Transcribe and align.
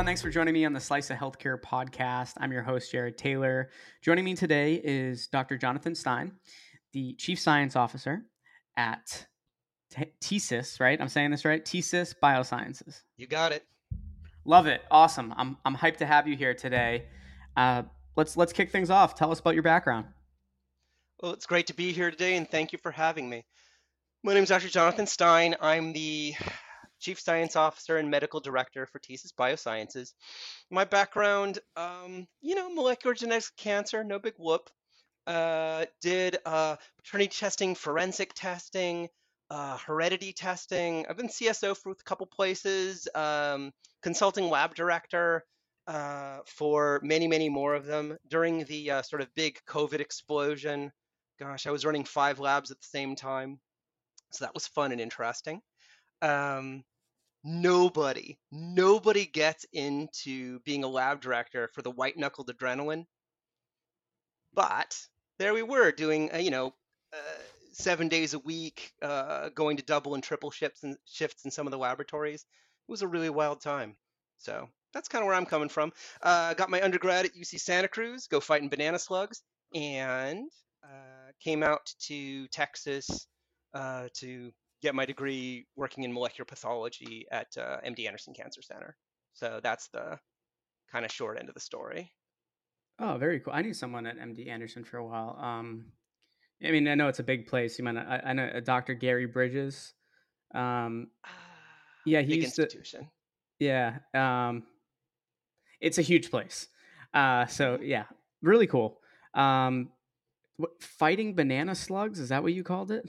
everyone. 0.00 0.06
Thanks 0.06 0.22
for 0.22 0.30
joining 0.30 0.54
me 0.54 0.64
on 0.64 0.72
the 0.72 0.80
Slice 0.80 1.10
of 1.10 1.18
Healthcare 1.18 1.60
podcast. 1.60 2.32
I'm 2.38 2.50
your 2.52 2.62
host, 2.62 2.90
Jared 2.90 3.18
Taylor. 3.18 3.68
Joining 4.00 4.24
me 4.24 4.34
today 4.34 4.80
is 4.82 5.26
Dr. 5.26 5.58
Jonathan 5.58 5.94
Stein, 5.94 6.32
the 6.94 7.12
Chief 7.14 7.38
Science 7.38 7.76
Officer 7.76 8.22
at 8.78 9.26
TSIS, 10.22 10.80
right? 10.80 10.98
I'm 10.98 11.08
saying 11.08 11.32
this 11.32 11.44
right? 11.44 11.62
TSIS 11.62 12.14
Biosciences. 12.22 13.02
You 13.18 13.26
got 13.26 13.52
it. 13.52 13.66
Love 14.46 14.66
it. 14.66 14.80
Awesome. 14.90 15.34
I'm, 15.36 15.58
I'm 15.66 15.76
hyped 15.76 15.98
to 15.98 16.06
have 16.06 16.26
you 16.26 16.34
here 16.34 16.54
today. 16.54 17.04
Uh, 17.58 17.82
let's 18.20 18.36
let's 18.36 18.52
kick 18.52 18.70
things 18.70 18.90
off. 18.90 19.14
Tell 19.14 19.32
us 19.32 19.40
about 19.40 19.54
your 19.54 19.62
background. 19.62 20.04
Well, 21.22 21.32
it's 21.32 21.46
great 21.46 21.68
to 21.68 21.74
be 21.74 21.92
here 21.92 22.10
today, 22.10 22.36
and 22.36 22.48
thank 22.48 22.72
you 22.72 22.78
for 22.78 22.90
having 22.90 23.28
me. 23.28 23.44
My 24.22 24.34
name 24.34 24.42
is 24.42 24.50
Dr. 24.50 24.68
Jonathan 24.68 25.06
Stein. 25.06 25.56
I'm 25.58 25.94
the 25.94 26.34
Chief 26.98 27.18
Science 27.18 27.56
Officer 27.56 27.96
and 27.96 28.10
Medical 28.10 28.40
Director 28.40 28.84
for 28.84 28.98
TSIS 28.98 29.32
Biosciences. 29.32 30.12
My 30.70 30.84
background, 30.84 31.60
um, 31.76 32.26
you 32.42 32.54
know, 32.54 32.68
molecular 32.68 33.14
genetics 33.14 33.52
cancer, 33.56 34.04
no 34.04 34.18
big 34.18 34.34
whoop. 34.36 34.68
Uh, 35.26 35.86
did 36.02 36.36
uh, 36.44 36.76
paternity 36.98 37.28
testing, 37.28 37.74
forensic 37.74 38.32
testing, 38.34 39.08
uh, 39.48 39.78
heredity 39.78 40.34
testing. 40.34 41.06
I've 41.08 41.16
been 41.16 41.28
CSO 41.28 41.74
for 41.74 41.92
a 41.92 41.94
couple 42.04 42.26
places, 42.26 43.08
um, 43.14 43.72
consulting 44.02 44.50
lab 44.50 44.74
director 44.74 45.44
uh, 45.90 46.38
for 46.46 47.00
many, 47.02 47.26
many 47.26 47.48
more 47.48 47.74
of 47.74 47.84
them. 47.84 48.16
During 48.28 48.64
the 48.64 48.92
uh, 48.92 49.02
sort 49.02 49.22
of 49.22 49.34
big 49.34 49.58
COVID 49.66 49.98
explosion, 49.98 50.92
gosh, 51.40 51.66
I 51.66 51.72
was 51.72 51.84
running 51.84 52.04
five 52.04 52.38
labs 52.38 52.70
at 52.70 52.80
the 52.80 52.86
same 52.86 53.16
time. 53.16 53.58
So 54.30 54.44
that 54.44 54.54
was 54.54 54.68
fun 54.68 54.92
and 54.92 55.00
interesting. 55.00 55.60
Um, 56.22 56.84
nobody, 57.42 58.38
nobody 58.52 59.26
gets 59.26 59.66
into 59.72 60.60
being 60.60 60.84
a 60.84 60.88
lab 60.88 61.20
director 61.20 61.68
for 61.74 61.82
the 61.82 61.90
white 61.90 62.16
knuckled 62.16 62.48
adrenaline. 62.56 63.06
But 64.54 64.96
there 65.40 65.54
we 65.54 65.64
were 65.64 65.90
doing, 65.90 66.32
uh, 66.32 66.38
you 66.38 66.52
know, 66.52 66.72
uh, 67.12 67.42
seven 67.72 68.06
days 68.06 68.34
a 68.34 68.38
week, 68.38 68.92
uh, 69.02 69.48
going 69.56 69.76
to 69.78 69.82
double 69.82 70.14
and 70.14 70.22
triple 70.22 70.52
shifts 70.52 70.84
and 70.84 70.96
shifts 71.04 71.44
in 71.44 71.50
some 71.50 71.66
of 71.66 71.72
the 71.72 71.78
laboratories. 71.78 72.42
It 72.88 72.92
was 72.92 73.02
a 73.02 73.08
really 73.08 73.30
wild 73.30 73.60
time. 73.60 73.96
So 74.38 74.68
that's 74.92 75.08
kind 75.08 75.22
of 75.22 75.26
where 75.26 75.36
I'm 75.36 75.46
coming 75.46 75.68
from. 75.68 75.92
Uh, 76.22 76.54
got 76.54 76.70
my 76.70 76.82
undergrad 76.82 77.24
at 77.24 77.34
UC 77.34 77.60
Santa 77.60 77.88
Cruz, 77.88 78.26
go 78.26 78.40
fighting 78.40 78.68
banana 78.68 78.98
slugs, 78.98 79.42
and 79.74 80.48
uh, 80.84 81.32
came 81.42 81.62
out 81.62 81.92
to 82.00 82.46
Texas 82.48 83.26
uh, 83.74 84.08
to 84.14 84.50
get 84.82 84.94
my 84.94 85.04
degree 85.04 85.66
working 85.76 86.04
in 86.04 86.12
molecular 86.12 86.46
pathology 86.46 87.26
at 87.30 87.48
uh, 87.58 87.78
MD 87.86 88.06
Anderson 88.06 88.34
Cancer 88.34 88.62
Center. 88.62 88.96
So 89.34 89.60
that's 89.62 89.88
the 89.88 90.18
kind 90.90 91.04
of 91.04 91.12
short 91.12 91.38
end 91.38 91.48
of 91.48 91.54
the 91.54 91.60
story. 91.60 92.10
Oh, 92.98 93.16
very 93.18 93.40
cool. 93.40 93.52
I 93.54 93.62
knew 93.62 93.72
someone 93.72 94.06
at 94.06 94.18
MD 94.18 94.48
Anderson 94.48 94.84
for 94.84 94.98
a 94.98 95.06
while. 95.06 95.38
Um, 95.40 95.86
I 96.64 96.70
mean, 96.70 96.88
I 96.88 96.94
know 96.94 97.08
it's 97.08 97.20
a 97.20 97.24
big 97.24 97.46
place. 97.46 97.78
You 97.78 97.84
might, 97.84 97.96
I, 97.96 98.22
I 98.26 98.32
know 98.32 98.44
uh, 98.44 98.60
Dr. 98.60 98.94
Gary 98.94 99.26
Bridges. 99.26 99.94
Um, 100.54 101.08
yeah, 102.04 102.20
he 102.20 102.36
used 102.36 102.58
institution. 102.58 103.02
To, 103.02 103.64
yeah, 103.64 103.98
um, 104.14 104.64
it's 105.80 105.98
a 105.98 106.02
huge 106.02 106.30
place. 106.30 106.68
Uh, 107.12 107.46
so 107.46 107.78
yeah, 107.82 108.04
really 108.42 108.66
cool. 108.66 109.00
Um, 109.34 109.90
what, 110.56 110.82
fighting 110.82 111.34
banana 111.34 111.74
slugs 111.74 112.18
is 112.18 112.28
that 112.28 112.42
what 112.42 112.52
you 112.52 112.62
called 112.62 112.90
it? 112.90 113.08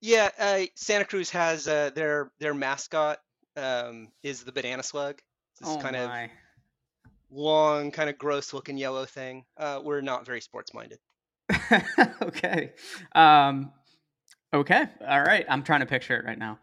Yeah, 0.00 0.30
uh, 0.38 0.60
Santa 0.74 1.04
Cruz 1.04 1.30
has 1.30 1.66
uh, 1.66 1.90
their 1.94 2.30
their 2.38 2.54
mascot 2.54 3.18
um, 3.56 4.08
is 4.22 4.42
the 4.42 4.52
banana 4.52 4.82
slug. 4.82 5.20
This 5.60 5.68
oh 5.68 5.78
kind 5.78 5.96
my. 5.96 6.24
of 6.24 6.30
long, 7.30 7.90
kind 7.90 8.10
of 8.10 8.18
gross 8.18 8.52
looking 8.52 8.76
yellow 8.76 9.04
thing. 9.04 9.44
Uh, 9.56 9.80
we're 9.82 10.00
not 10.00 10.26
very 10.26 10.40
sports 10.40 10.74
minded. 10.74 10.98
okay. 12.22 12.72
Um, 13.14 13.72
okay. 14.52 14.84
All 15.06 15.22
right. 15.22 15.44
I'm 15.48 15.62
trying 15.62 15.80
to 15.80 15.86
picture 15.86 16.16
it 16.16 16.24
right 16.24 16.38
now. 16.38 16.58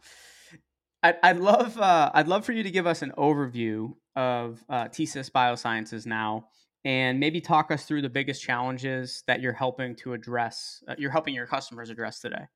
I, 1.04 1.16
I'd 1.24 1.38
love 1.38 1.78
uh, 1.78 2.12
I'd 2.14 2.28
love 2.28 2.46
for 2.46 2.52
you 2.52 2.64
to 2.64 2.72
give 2.72 2.86
us 2.86 3.02
an 3.02 3.12
overview 3.18 3.94
of 4.16 4.64
uh, 4.70 4.86
TSIS 4.86 5.32
Biosciences 5.32 6.06
now, 6.06 6.48
and 6.86 7.20
maybe 7.20 7.42
talk 7.42 7.72
us 7.72 7.86
through 7.86 8.02
the 8.04 8.10
biggest 8.10 8.42
challenges 8.42 9.24
that 9.28 9.42
you're 9.42 9.54
helping 9.54 9.96
to 9.98 10.14
address. 10.14 10.84
Uh, 10.88 10.96
you're 10.98 11.12
helping 11.12 11.34
your 11.34 11.48
customers 11.48 11.90
address 11.90 12.20
today. 12.20 12.48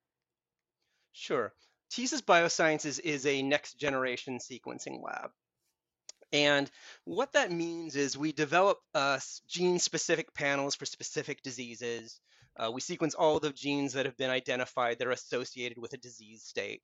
Sure. 1.12 1.54
TSIS 1.92 2.22
Biosciences 2.22 3.00
is 3.00 3.26
a 3.26 3.42
next 3.42 3.80
generation 3.80 4.40
sequencing 4.40 5.02
lab. 5.04 5.32
And 6.34 6.70
what 7.06 7.34
that 7.34 7.52
means 7.52 7.96
is 7.96 8.18
we 8.18 8.34
develop 8.34 8.80
uh, 8.94 9.20
gene 9.48 9.80
specific 9.80 10.34
panels 10.34 10.76
for 10.76 10.86
specific 10.86 11.42
diseases. 11.42 12.20
Uh, 12.58 12.72
we 12.72 12.82
sequence 12.82 13.14
all 13.14 13.40
the 13.40 13.52
genes 13.52 13.94
that 13.94 14.06
have 14.06 14.18
been 14.18 14.30
identified 14.30 15.00
that 15.00 15.08
are 15.08 15.12
associated 15.12 15.78
with 15.78 15.94
a 15.94 15.98
disease 15.98 16.44
state. 16.44 16.82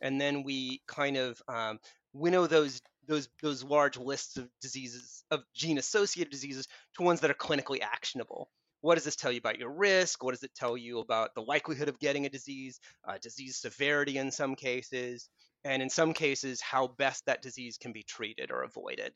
And 0.00 0.20
then 0.20 0.42
we 0.42 0.82
kind 0.86 1.16
of 1.16 1.40
um, 1.48 1.78
winnow 2.12 2.46
those 2.46 2.80
those 3.06 3.28
those 3.42 3.64
large 3.64 3.96
lists 3.96 4.36
of 4.36 4.48
diseases 4.60 5.24
of 5.30 5.42
gene 5.54 5.78
associated 5.78 6.30
diseases 6.30 6.68
to 6.96 7.02
ones 7.02 7.20
that 7.20 7.30
are 7.30 7.34
clinically 7.34 7.80
actionable 7.80 8.50
what 8.80 8.94
does 8.94 9.04
this 9.04 9.16
tell 9.16 9.30
you 9.30 9.38
about 9.38 9.58
your 9.58 9.70
risk? 9.70 10.22
What 10.22 10.32
does 10.32 10.42
it 10.42 10.54
tell 10.54 10.76
you 10.76 11.00
about 11.00 11.34
the 11.34 11.42
likelihood 11.42 11.88
of 11.88 11.98
getting 11.98 12.26
a 12.26 12.30
disease, 12.30 12.80
uh, 13.06 13.18
disease 13.20 13.56
severity 13.58 14.18
in 14.18 14.30
some 14.30 14.54
cases, 14.54 15.28
and 15.64 15.82
in 15.82 15.90
some 15.90 16.14
cases, 16.14 16.60
how 16.60 16.86
best 16.86 17.26
that 17.26 17.42
disease 17.42 17.76
can 17.76 17.92
be 17.92 18.02
treated 18.02 18.50
or 18.50 18.62
avoided? 18.62 19.12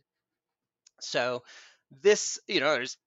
So, 1.01 1.43
this, 2.03 2.39
you 2.47 2.61
know, 2.61 2.75
there's 2.75 2.99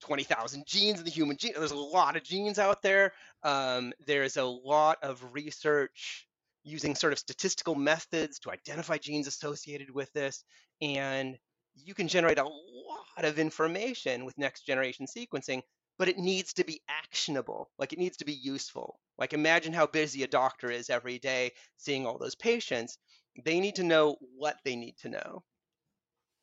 20,000 0.00 0.64
genes 0.66 0.98
in 0.98 1.04
the 1.04 1.10
human 1.10 1.36
gene. 1.36 1.52
There's 1.54 1.70
a 1.70 1.76
lot 1.76 2.16
of 2.16 2.24
genes 2.24 2.58
out 2.58 2.82
there. 2.82 3.12
Um, 3.42 3.92
there's 4.06 4.36
a 4.36 4.44
lot 4.44 4.98
of 5.02 5.22
research 5.32 6.26
using 6.64 6.94
sort 6.94 7.12
of 7.12 7.18
statistical 7.18 7.74
methods 7.74 8.38
to 8.40 8.50
identify 8.50 8.98
genes 8.98 9.26
associated 9.26 9.90
with 9.90 10.12
this. 10.12 10.44
And 10.80 11.36
you 11.74 11.94
can 11.94 12.08
generate 12.08 12.38
a 12.38 12.44
lot 12.44 13.24
of 13.24 13.38
information 13.38 14.24
with 14.24 14.38
next 14.38 14.66
generation 14.66 15.06
sequencing, 15.06 15.62
but 15.98 16.08
it 16.08 16.18
needs 16.18 16.52
to 16.54 16.64
be 16.64 16.80
actionable. 16.88 17.70
Like 17.78 17.92
it 17.92 17.98
needs 17.98 18.16
to 18.18 18.24
be 18.24 18.34
useful. 18.34 18.98
Like 19.18 19.32
imagine 19.32 19.72
how 19.72 19.86
busy 19.86 20.22
a 20.22 20.28
doctor 20.28 20.70
is 20.70 20.90
every 20.90 21.18
day 21.18 21.52
seeing 21.76 22.06
all 22.06 22.18
those 22.18 22.34
patients. 22.34 22.98
They 23.44 23.60
need 23.60 23.76
to 23.76 23.84
know 23.84 24.16
what 24.36 24.56
they 24.64 24.76
need 24.76 24.96
to 24.98 25.08
know. 25.08 25.42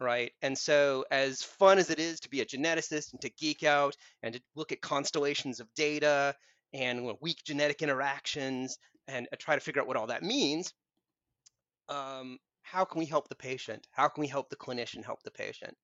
Right. 0.01 0.31
And 0.41 0.57
so, 0.57 1.03
as 1.11 1.43
fun 1.43 1.77
as 1.77 1.89
it 1.89 1.99
is 1.99 2.21
to 2.21 2.29
be 2.29 2.39
a 2.39 2.45
geneticist 2.45 3.11
and 3.11 3.19
to 3.19 3.29
geek 3.31 3.63
out 3.63 3.97
and 4.23 4.33
to 4.33 4.41
look 4.55 4.71
at 4.71 4.79
constellations 4.79 5.59
of 5.59 5.67
data 5.75 6.33
and 6.71 7.17
weak 7.19 7.43
genetic 7.43 7.81
interactions 7.81 8.77
and 9.09 9.27
uh, 9.31 9.35
try 9.37 9.55
to 9.55 9.61
figure 9.61 9.81
out 9.81 9.87
what 9.87 9.97
all 9.97 10.07
that 10.07 10.23
means, 10.23 10.73
um, 11.89 12.37
how 12.61 12.85
can 12.85 12.99
we 12.99 13.05
help 13.05 13.27
the 13.27 13.35
patient? 13.35 13.87
How 13.91 14.07
can 14.07 14.21
we 14.21 14.27
help 14.27 14.49
the 14.49 14.55
clinician 14.55 15.03
help 15.03 15.23
the 15.23 15.31
patient? 15.31 15.75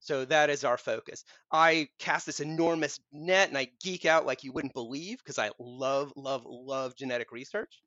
So 0.00 0.26
that 0.26 0.50
is 0.50 0.64
our 0.64 0.76
focus. 0.76 1.24
I 1.50 1.88
cast 1.98 2.26
this 2.26 2.40
enormous 2.40 3.00
net 3.10 3.48
and 3.48 3.56
I 3.56 3.68
geek 3.82 4.04
out 4.04 4.26
like 4.26 4.44
you 4.44 4.52
wouldn't 4.52 4.74
believe 4.74 5.18
because 5.18 5.38
I 5.38 5.50
love, 5.58 6.12
love, 6.14 6.42
love 6.44 6.94
genetic 6.94 7.32
research. 7.32 7.80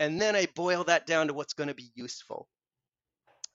And 0.00 0.20
then 0.20 0.34
I 0.34 0.48
boil 0.56 0.82
that 0.84 1.06
down 1.06 1.28
to 1.28 1.34
what's 1.34 1.54
going 1.54 1.68
to 1.68 1.74
be 1.74 1.92
useful. 1.94 2.48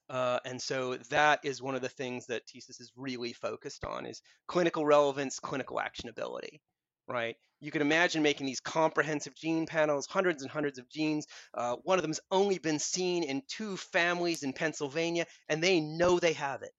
Uh, 0.08 0.38
and 0.46 0.62
so 0.62 0.94
that 1.10 1.40
is 1.44 1.60
one 1.60 1.74
of 1.74 1.82
the 1.82 1.88
things 1.90 2.24
that 2.26 2.46
TSIS 2.46 2.80
is 2.80 2.92
really 2.96 3.34
focused 3.34 3.84
on 3.84 4.06
is 4.06 4.22
clinical 4.46 4.86
relevance, 4.86 5.38
clinical 5.38 5.76
actionability 5.76 6.60
right? 7.08 7.36
You 7.60 7.72
can 7.72 7.82
imagine 7.82 8.22
making 8.22 8.46
these 8.46 8.60
comprehensive 8.60 9.34
gene 9.34 9.66
panels, 9.66 10.06
hundreds 10.06 10.42
and 10.42 10.50
hundreds 10.50 10.78
of 10.78 10.88
genes. 10.88 11.26
Uh, 11.54 11.76
one 11.82 11.98
of 11.98 12.02
them's 12.02 12.20
only 12.30 12.58
been 12.58 12.78
seen 12.78 13.24
in 13.24 13.42
two 13.48 13.76
families 13.76 14.44
in 14.44 14.52
Pennsylvania, 14.52 15.26
and 15.48 15.62
they 15.62 15.80
know 15.80 16.18
they 16.18 16.34
have 16.34 16.62
it, 16.62 16.72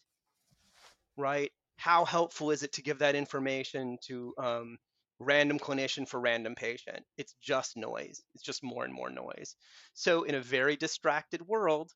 right? 1.18 1.52
How 1.76 2.06
helpful 2.06 2.52
is 2.52 2.64
it 2.64 2.74
to 2.74 2.82
give 2.82 3.00
that 3.00 3.16
information 3.16 3.98
to 4.04 4.34
um, 4.38 4.78
random 5.20 5.60
clinician 5.60 6.08
for 6.08 6.20
random 6.20 6.56
patient? 6.56 7.04
It's 7.18 7.36
just 7.42 7.76
noise. 7.76 8.22
It's 8.36 8.44
just 8.44 8.64
more 8.64 8.86
and 8.86 8.94
more 8.94 9.10
noise. 9.10 9.56
So 9.94 10.24
in 10.24 10.36
a 10.36 10.42
very 10.42 10.78
distracted 10.78 11.42
world, 11.42 11.92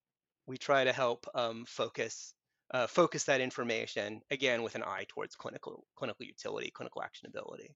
we 0.45 0.57
try 0.57 0.83
to 0.83 0.91
help 0.91 1.25
um, 1.35 1.65
focus 1.65 2.33
uh, 2.71 2.88
focus 2.88 3.25
that 3.25 3.39
information 3.39 4.21
again 4.31 4.63
with 4.63 4.75
an 4.75 4.83
eye 4.83 5.06
towards 5.07 5.35
clinical 5.35 5.85
clinical 5.95 6.25
utility, 6.25 6.71
clinical 6.71 7.01
actionability. 7.01 7.69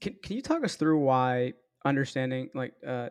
Can 0.00 0.14
Can 0.22 0.36
you 0.36 0.42
talk 0.42 0.64
us 0.64 0.76
through 0.76 0.98
why 0.98 1.54
understanding 1.84 2.50
like 2.54 2.74
uh, 2.86 3.08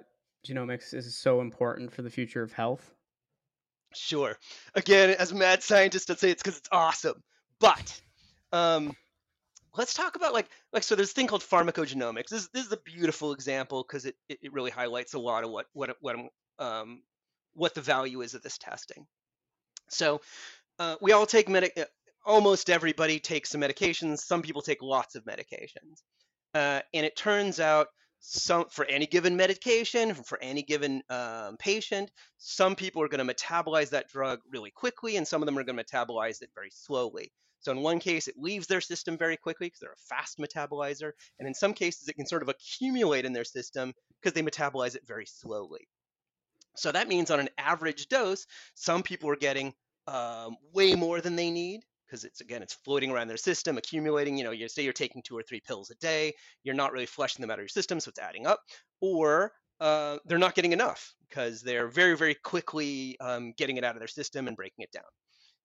genomics 0.48 0.94
is 0.94 1.18
so 1.18 1.42
important 1.42 1.92
for 1.92 2.02
the 2.02 2.10
future 2.10 2.42
of 2.42 2.52
health? 2.52 2.92
Sure. 3.94 4.38
Again, 4.76 5.16
as 5.18 5.32
a 5.32 5.36
mad 5.36 5.64
scientist, 5.64 6.10
I'd 6.12 6.20
say 6.20 6.30
it's 6.30 6.44
because 6.44 6.58
it's 6.58 6.70
awesome. 6.72 7.24
But 7.60 8.02
Um, 8.52 8.96
let's 9.78 9.94
talk 9.94 10.16
about 10.16 10.34
like 10.34 10.50
like 10.74 10.84
so 10.84 10.96
there's 10.96 11.12
a 11.12 11.14
thing 11.14 11.28
called 11.28 11.44
pharmacogenomics. 11.44 12.30
This, 12.30 12.48
this 12.54 12.66
is 12.66 12.72
a 12.72 12.78
beautiful 12.78 13.34
example 13.34 13.86
because 13.88 14.06
it, 14.06 14.16
it, 14.28 14.54
really 14.54 14.72
highlights 14.72 15.14
a 15.14 15.20
lot 15.20 15.44
of 15.44 15.52
what 15.52 15.68
what 15.74 15.96
what 16.02 16.16
um, 16.58 17.04
what 17.54 17.74
the 17.76 17.82
value 17.82 18.22
is 18.22 18.34
of 18.34 18.42
this 18.42 18.58
testing. 18.58 19.06
So 19.90 20.22
uh, 20.80 20.96
we 21.02 21.12
all 21.12 21.26
take 21.26 21.50
medic. 21.50 21.74
Uh, 21.78 21.86
almost 22.26 22.70
everybody 22.70 23.20
takes 23.20 23.50
some 23.50 23.62
medications. 23.62 24.20
Some 24.20 24.42
people 24.42 24.62
take 24.62 24.82
lots 24.82 25.16
of 25.16 25.24
medications, 25.26 26.02
uh, 26.54 26.82
and 26.94 27.06
it 27.06 27.16
turns 27.16 27.60
out 27.60 27.88
some 28.20 28.66
for 28.70 28.86
any 28.86 29.06
given 29.06 29.38
medication 29.38 30.14
for 30.14 30.38
any 30.42 30.62
given 30.62 31.02
um, 31.10 31.56
patient 31.58 32.12
some 32.38 32.76
people 32.76 33.02
are 33.02 33.08
going 33.08 33.26
to 33.26 33.34
metabolize 33.34 33.90
that 33.90 34.10
drug 34.10 34.40
really 34.52 34.72
quickly 34.72 35.16
and 35.16 35.28
some 35.28 35.42
of 35.42 35.46
them 35.46 35.58
are 35.58 35.64
going 35.64 35.78
to 35.78 35.84
metabolize 35.84 36.42
it 36.42 36.50
very 36.54 36.70
slowly. 36.72 37.32
So 37.62 37.72
in 37.72 37.82
one 37.82 38.00
case 38.00 38.28
it 38.28 38.36
leaves 38.38 38.68
their 38.68 38.82
system 38.82 39.18
very 39.18 39.38
quickly 39.38 39.68
because 39.68 39.80
they're 39.80 39.92
a 39.92 40.16
fast 40.16 40.38
metabolizer 40.38 41.12
and 41.40 41.48
in 41.48 41.54
some 41.54 41.74
cases 41.74 42.08
it 42.08 42.16
can 42.16 42.26
sort 42.26 42.42
of 42.42 42.50
accumulate 42.50 43.26
in 43.26 43.34
their 43.34 43.46
system 43.46 43.94
because 44.22 44.34
they 44.34 44.42
metabolize 44.42 44.96
it 44.96 45.08
very 45.08 45.26
slowly. 45.26 45.88
So 46.76 46.92
that 46.92 47.08
means 47.08 47.32
on 47.32 47.40
an 47.40 47.50
average 47.58 48.08
dose 48.08 48.46
some 48.76 49.04
people 49.04 49.30
are 49.30 49.38
getting 49.38 49.74
um, 50.08 50.58
way 50.74 50.96
more 50.96 51.22
than 51.22 51.36
they 51.36 51.52
need 51.52 51.82
because 52.10 52.24
it's 52.24 52.42
again 52.42 52.62
it's 52.62 52.74
floating 52.74 53.12
around 53.12 53.28
their 53.28 53.38
system 53.38 53.78
accumulating 53.78 54.38
you 54.38 54.44
know 54.44 54.52
you 54.52 54.68
say 54.68 54.84
you're 54.84 54.94
taking 54.94 55.22
two 55.22 55.38
or 55.38 55.44
three 55.44 55.62
pills 55.62 55.90
a 55.90 55.96
day 55.96 56.34
you're 56.64 56.76
not 56.76 56.92
really 56.92 57.06
flushing 57.06 57.42
them 57.42 57.52
out 57.52 57.60
of 57.60 57.64
your 57.64 57.68
system 57.68 58.00
so 58.00 58.10
it's 58.10 58.20
adding 58.20 58.48
up 58.48 58.60
or 59.02 59.52
uh, 59.80 60.18
they're 60.26 60.38
not 60.38 60.56
getting 60.56 60.74
enough 60.74 61.14
because 61.30 61.62
they're 61.62 61.88
very 61.88 62.18
very 62.18 62.36
quickly 62.36 63.18
um, 63.22 63.54
getting 63.58 63.78
it 63.78 63.84
out 63.84 63.96
of 63.96 64.00
their 64.00 64.08
system 64.08 64.48
and 64.48 64.58
breaking 64.58 64.84
it 64.84 64.92
down. 64.92 65.04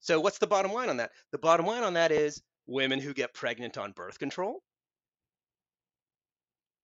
So 0.00 0.20
what's 0.20 0.38
the 0.38 0.46
bottom 0.46 0.72
line 0.72 0.88
on 0.88 0.98
that? 0.98 1.10
The 1.32 1.38
bottom 1.38 1.66
line 1.66 1.82
on 1.82 1.94
that 1.94 2.12
is 2.12 2.40
women 2.66 3.00
who 3.00 3.14
get 3.14 3.34
pregnant 3.34 3.76
on 3.78 3.92
birth 3.92 4.18
control 4.18 4.60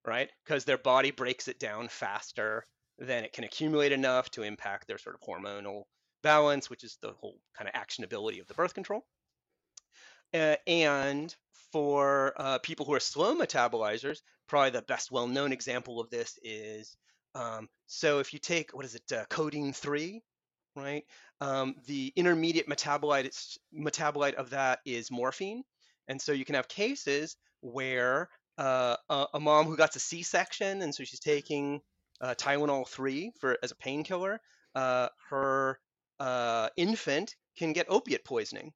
right? 0.06 0.30
Because 0.44 0.64
their 0.64 0.78
body 0.78 1.10
breaks 1.10 1.46
it 1.46 1.60
down 1.60 1.86
faster 1.88 2.64
than 2.98 3.22
it 3.22 3.32
can 3.32 3.44
accumulate 3.44 3.92
enough 3.92 4.30
to 4.30 4.42
impact 4.42 4.88
their 4.88 4.98
sort 4.98 5.14
of 5.14 5.20
hormonal 5.20 5.82
balance 6.22 6.68
which 6.68 6.84
is 6.84 6.98
the 7.00 7.12
whole 7.12 7.38
kind 7.56 7.68
of 7.68 7.80
actionability 7.80 8.40
of 8.40 8.46
the 8.46 8.54
birth 8.54 8.74
control 8.74 9.04
uh, 10.34 10.56
and 10.66 11.34
for 11.72 12.32
uh, 12.36 12.58
people 12.58 12.86
who 12.86 12.94
are 12.94 13.00
slow 13.00 13.36
metabolizers, 13.36 14.18
probably 14.48 14.70
the 14.70 14.82
best 14.82 15.10
well-known 15.12 15.52
example 15.52 16.00
of 16.00 16.10
this 16.10 16.38
is 16.42 16.96
um, 17.34 17.68
so 17.86 18.18
if 18.18 18.32
you 18.32 18.38
take 18.40 18.74
what 18.74 18.84
is 18.84 18.96
it, 18.96 19.12
uh, 19.12 19.24
codeine 19.30 19.72
three, 19.72 20.22
right? 20.74 21.04
Um, 21.40 21.76
the 21.86 22.12
intermediate 22.16 22.68
metabolite 22.68 23.58
metabolite 23.72 24.34
of 24.34 24.50
that 24.50 24.80
is 24.84 25.10
morphine, 25.10 25.62
and 26.08 26.20
so 26.20 26.32
you 26.32 26.44
can 26.44 26.56
have 26.56 26.68
cases 26.68 27.36
where 27.60 28.28
uh, 28.58 28.96
a, 29.08 29.26
a, 29.34 29.40
mom 29.40 29.66
who 29.66 29.76
got 29.76 29.94
a 29.94 30.00
C-section, 30.00 30.82
and 30.82 30.94
so 30.94 31.04
she's 31.04 31.20
taking 31.20 31.80
uh, 32.20 32.34
Tylenol 32.34 32.88
three 32.88 33.32
for 33.38 33.56
as 33.62 33.70
a 33.70 33.76
painkiller. 33.76 34.40
Uh, 34.74 35.08
her 35.30 35.78
infant 36.76 37.36
can 37.56 37.72
get 37.72 37.86
opiate 37.88 38.24
poisoning 38.24 38.72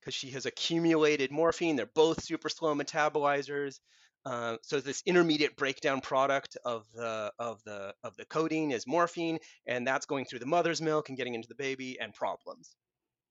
because 0.00 0.14
she 0.14 0.30
has 0.30 0.46
accumulated 0.46 1.30
morphine. 1.30 1.76
They're 1.76 1.86
both 1.94 2.22
super 2.22 2.48
slow 2.48 2.74
metabolizers. 2.74 3.78
Uh, 4.24 4.56
so 4.62 4.80
this 4.80 5.02
intermediate 5.06 5.56
breakdown 5.56 6.00
product 6.00 6.56
of 6.64 6.84
the 6.94 7.32
of 7.38 7.62
the 7.64 7.94
of 8.04 8.16
the 8.16 8.26
codeine 8.26 8.70
is 8.70 8.86
morphine, 8.86 9.38
and 9.66 9.86
that's 9.86 10.06
going 10.06 10.26
through 10.26 10.40
the 10.40 10.46
mother's 10.46 10.82
milk 10.82 11.08
and 11.08 11.16
getting 11.16 11.34
into 11.34 11.48
the 11.48 11.54
baby 11.54 11.98
and 11.98 12.12
problems, 12.12 12.74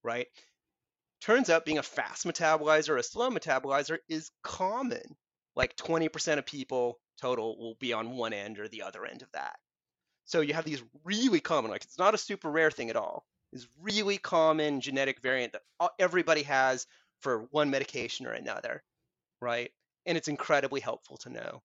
right? 0.04 0.28
Turns 1.22 1.50
out 1.50 1.66
being 1.66 1.78
a 1.78 1.84
fast 1.84 2.26
metabolizer, 2.26 2.98
a 2.98 3.04
slow 3.04 3.30
metabolizer 3.30 3.98
is 4.08 4.32
common. 4.42 5.04
Like 5.56 5.76
20% 5.76 6.38
of 6.38 6.46
people 6.46 7.00
total 7.22 7.58
will 7.60 7.76
be 7.80 7.92
on 7.92 8.16
one 8.16 8.34
end 8.34 8.60
or 8.60 8.68
the 8.68 8.84
other 8.84 9.06
end 9.06 9.22
of 9.22 9.32
that. 9.34 9.58
So 10.26 10.42
you 10.42 10.54
have 10.54 10.64
these 10.64 10.82
really 11.04 11.42
common, 11.42 11.72
like 11.72 11.84
it's 11.84 11.98
not 12.00 12.14
a 12.14 12.18
super 12.18 12.50
rare 12.50 12.72
thing 12.72 12.90
at 12.90 12.96
all 12.96 13.26
is 13.52 13.68
really 13.82 14.18
common 14.18 14.82
genetic 14.82 15.22
variant 15.22 15.54
that 15.54 15.64
everybody 16.00 16.44
has 16.44 16.86
for 17.22 17.48
one 17.52 17.70
medication 17.70 18.26
or 18.26 18.32
another, 18.32 18.84
right? 19.42 19.72
And 20.06 20.18
it's 20.18 20.28
incredibly 20.28 20.82
helpful 20.82 21.18
to 21.18 21.30
know. 21.30 21.62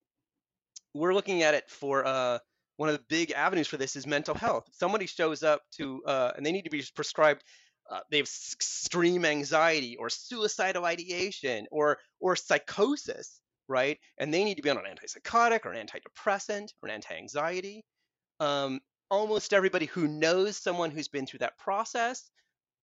We're 0.95 1.15
looking 1.15 1.43
at 1.43 1.55
it 1.55 1.69
for 1.69 2.07
uh, 2.07 2.39
one 2.77 2.89
of 2.89 2.97
the 2.97 3.05
big 3.09 3.33
avenues 3.33 3.69
for 3.69 3.77
this 3.77 3.97
is 3.97 4.07
mental 4.07 4.35
health. 4.35 4.65
Somebody 4.73 5.07
shows 5.07 5.43
up 5.43 5.63
to 5.77 6.03
uh, 6.05 6.33
and 6.37 6.45
they 6.45 6.53
need 6.53 6.65
to 6.65 6.71
be 6.71 6.85
prescribed. 6.95 7.43
Uh, 7.91 8.01
they 8.11 8.19
have 8.19 8.27
extreme 8.27 9.25
anxiety 9.25 9.97
or 9.97 10.09
suicidal 10.09 10.85
ideation 10.85 11.67
or 11.71 11.99
or 12.21 12.35
psychosis, 12.37 13.41
right? 13.69 13.99
And 14.19 14.33
they 14.33 14.45
need 14.45 14.57
to 14.57 14.63
be 14.63 14.71
on 14.71 14.79
an 14.79 14.85
antipsychotic 14.85 15.65
or 15.65 15.73
an 15.73 15.87
antidepressant 15.87 16.69
or 16.83 16.89
an 16.89 16.95
anti-anxiety. 16.95 17.85
Um, 18.41 18.81
almost 19.11 19.53
everybody 19.53 19.87
who 19.87 20.09
knows 20.09 20.57
someone 20.57 20.91
who's 20.91 21.09
been 21.09 21.27
through 21.27 21.41
that 21.41 21.59
process, 21.59 22.31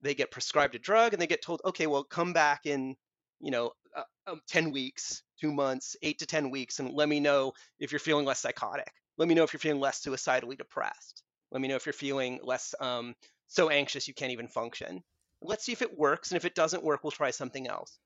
they 0.01 0.13
get 0.13 0.31
prescribed 0.31 0.75
a 0.75 0.80
drug 0.80 1.13
and 1.13 1.21
they 1.21 1.27
get 1.27 1.42
told, 1.42 1.62
okay, 1.65 1.88
well, 1.88 2.03
come 2.03 2.33
back 2.33 2.65
in, 2.65 2.95
you 3.39 3.51
know, 3.51 3.71
uh, 3.95 4.03
um, 4.27 4.42
10 4.48 4.71
weeks, 4.71 5.24
two 5.39 5.51
months, 5.51 5.95
eight 6.01 6.19
to 6.19 6.25
10 6.25 6.50
weeks, 6.50 6.80
and 6.80 6.94
let 6.94 7.09
me 7.09 7.19
know 7.19 7.53
if 7.80 7.92
you're 7.92 8.00
feeling 8.00 8.25
less 8.25 8.39
psychotic. 8.39 8.92
Let 9.18 9.27
me 9.27 9.36
know 9.36 9.44
if 9.44 9.53
you're 9.53 9.59
feeling 9.59 9.81
less 9.81 10.01
suicidally 10.01 10.56
depressed. 10.56 11.24
Let 11.51 11.62
me 11.62 11.68
know 11.68 11.75
if 11.75 11.86
you're 11.86 11.94
feeling 11.94 12.39
less 12.44 12.74
um, 12.80 13.13
so 13.48 13.69
anxious 13.69 14.07
you 14.07 14.13
can't 14.13 14.31
even 14.31 14.48
function. 14.48 15.03
Let's 15.42 15.65
see 15.65 15.74
if 15.74 15.81
it 15.81 15.98
works. 15.98 16.31
And 16.31 16.38
if 16.38 16.45
it 16.45 16.56
doesn't 16.56 16.83
work, 16.83 17.04
we'll 17.04 17.12
try 17.12 17.31
something 17.31 17.68
else. 17.68 18.00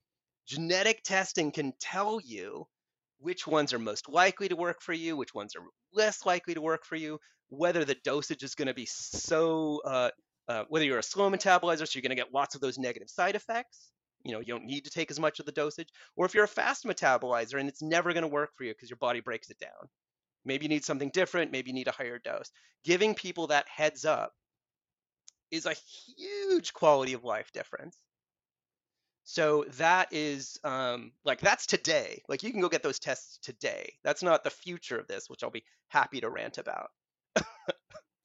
Genetic 0.48 1.03
testing 1.03 1.51
can 1.51 1.74
tell 1.80 2.19
you 2.24 2.68
which 3.19 3.48
ones 3.48 3.74
are 3.74 3.80
most 3.80 4.09
likely 4.09 4.48
to 4.50 4.56
work 4.56 4.81
for 4.81 4.94
you, 4.94 5.15
which 5.15 5.33
ones 5.33 5.56
are 5.56 5.63
less 5.94 6.25
likely 6.25 6.53
to 6.53 6.62
work 6.62 6.86
for 6.86 6.95
you, 6.95 7.19
whether 7.50 7.86
the 7.86 7.95
dosage 8.03 8.44
is 8.44 8.56
going 8.56 8.68
to 8.68 8.74
be 8.74 8.86
so, 8.86 9.81
uh, 9.86 10.09
uh, 10.47 10.63
whether 10.69 10.86
you're 10.86 11.00
a 11.00 11.03
slow 11.03 11.30
metabolizer, 11.30 11.88
so 11.88 11.92
you're 11.94 12.01
going 12.01 12.15
to 12.15 12.15
get 12.15 12.33
lots 12.33 12.56
of 12.56 12.62
those 12.62 12.77
negative 12.77 13.09
side 13.09 13.36
effects. 13.36 13.92
You 14.24 14.33
know, 14.33 14.39
you 14.39 14.47
don't 14.47 14.65
need 14.65 14.86
to 14.86 14.89
take 14.92 15.12
as 15.12 15.19
much 15.19 15.39
of 15.39 15.45
the 15.45 15.51
dosage. 15.51 15.89
Or 16.15 16.25
if 16.25 16.33
you're 16.33 16.45
a 16.45 16.47
fast 16.47 16.83
metabolizer 16.83 17.59
and 17.59 17.69
it's 17.69 17.81
never 17.81 18.12
going 18.13 18.24
to 18.24 18.27
work 18.27 18.51
for 18.56 18.63
you 18.63 18.74
because 18.74 18.89
your 18.89 18.97
body 18.97 19.19
breaks 19.19 19.50
it 19.50 19.59
down. 19.59 19.89
Maybe 20.45 20.65
you 20.65 20.69
need 20.69 20.86
something 20.86 21.09
different. 21.09 21.51
Maybe 21.51 21.69
you 21.69 21.75
need 21.75 21.88
a 21.88 21.92
higher 21.92 22.19
dose. 22.19 22.51
Giving 22.83 23.15
people 23.15 23.47
that 23.47 23.68
heads 23.68 24.06
up 24.06 24.33
is 25.51 25.65
a 25.65 25.75
huge 26.18 26.74
quality 26.74 27.13
of 27.13 27.24
life 27.24 27.51
difference. 27.51 27.98
So 29.24 29.65
that 29.77 30.09
is 30.12 30.59
um, 30.63 31.12
like 31.24 31.39
that's 31.39 31.65
today. 31.65 32.21
Like 32.30 32.44
you 32.44 32.51
can 32.51 32.62
go 32.62 32.69
get 32.69 32.84
those 32.84 33.00
tests 33.00 33.39
today. 33.41 33.93
That's 34.03 34.22
not 34.22 34.43
the 34.43 34.51
future 34.51 35.00
of 35.00 35.08
this, 35.08 35.29
which 35.29 35.43
I'll 35.43 35.50
be 35.50 35.65
happy 35.88 36.22
to 36.22 36.29
rant 36.29 36.60
about. 36.60 36.91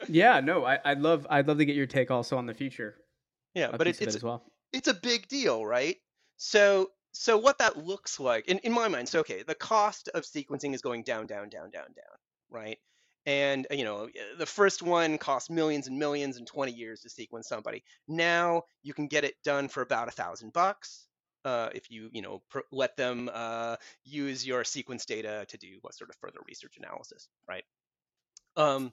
yeah, 0.09 0.40
no, 0.40 0.64
I, 0.64 0.78
would 0.87 1.00
love 1.00 1.26
I'd 1.30 1.47
love 1.49 1.59
to 1.59 1.64
get 1.64 1.76
your 1.76 1.87
take 1.87 2.11
also 2.11 2.37
on 2.37 2.47
the 2.47 2.54
future. 2.54 2.97
Yeah, 3.54 3.71
but 3.76 3.87
it, 3.87 3.90
it's 3.90 4.00
it 4.00 4.09
as 4.09 4.23
well. 4.23 4.42
It's 4.73 4.88
a 4.88 4.95
big 4.95 5.28
deal, 5.28 5.64
right? 5.64 5.97
So 6.37 6.90
so 7.12 7.37
what 7.38 7.59
that 7.59 7.76
looks 7.76 8.21
like 8.21 8.47
in, 8.47 8.59
in 8.59 8.73
my 8.73 8.88
mind, 8.88 9.09
so 9.09 9.21
okay, 9.21 9.42
the 9.42 9.54
cost 9.54 10.09
of 10.14 10.23
sequencing 10.23 10.75
is 10.75 10.83
going 10.83 11.02
down, 11.02 11.26
down, 11.26 11.49
down, 11.49 11.71
down, 11.71 11.87
down, 11.87 12.16
right? 12.50 12.78
And 13.26 13.66
you 13.71 13.85
know, 13.85 14.09
the 14.38 14.47
first 14.47 14.83
one 14.83 15.19
cost 15.19 15.50
millions 15.50 15.87
and 15.88 15.99
millions 15.99 16.37
and 16.37 16.47
20 16.47 16.73
years 16.73 17.00
to 17.02 17.11
sequence 17.11 17.49
somebody. 17.49 17.83
Now 18.09 18.62
you 18.83 18.95
can 18.95 19.09
get 19.09 19.25
it 19.25 19.35
done 19.45 19.69
for 19.69 19.83
about 19.83 20.09
a 20.09 20.12
thousand 20.12 20.52
bucks. 20.52 21.07
Uh, 21.45 21.71
if 21.75 21.90
you 21.90 22.11
you 22.12 22.21
know 22.21 22.42
pr- 22.50 22.61
let 22.71 22.97
them 22.97 23.30
uh, 23.33 23.76
use 24.04 24.47
your 24.47 24.62
sequence 24.62 25.07
data 25.07 25.47
to 25.49 25.57
do 25.57 25.78
what 25.80 25.95
sort 25.95 26.11
of 26.11 26.16
further 26.16 26.38
research 26.47 26.76
analysis, 26.76 27.28
right? 27.49 27.64
Um, 28.57 28.92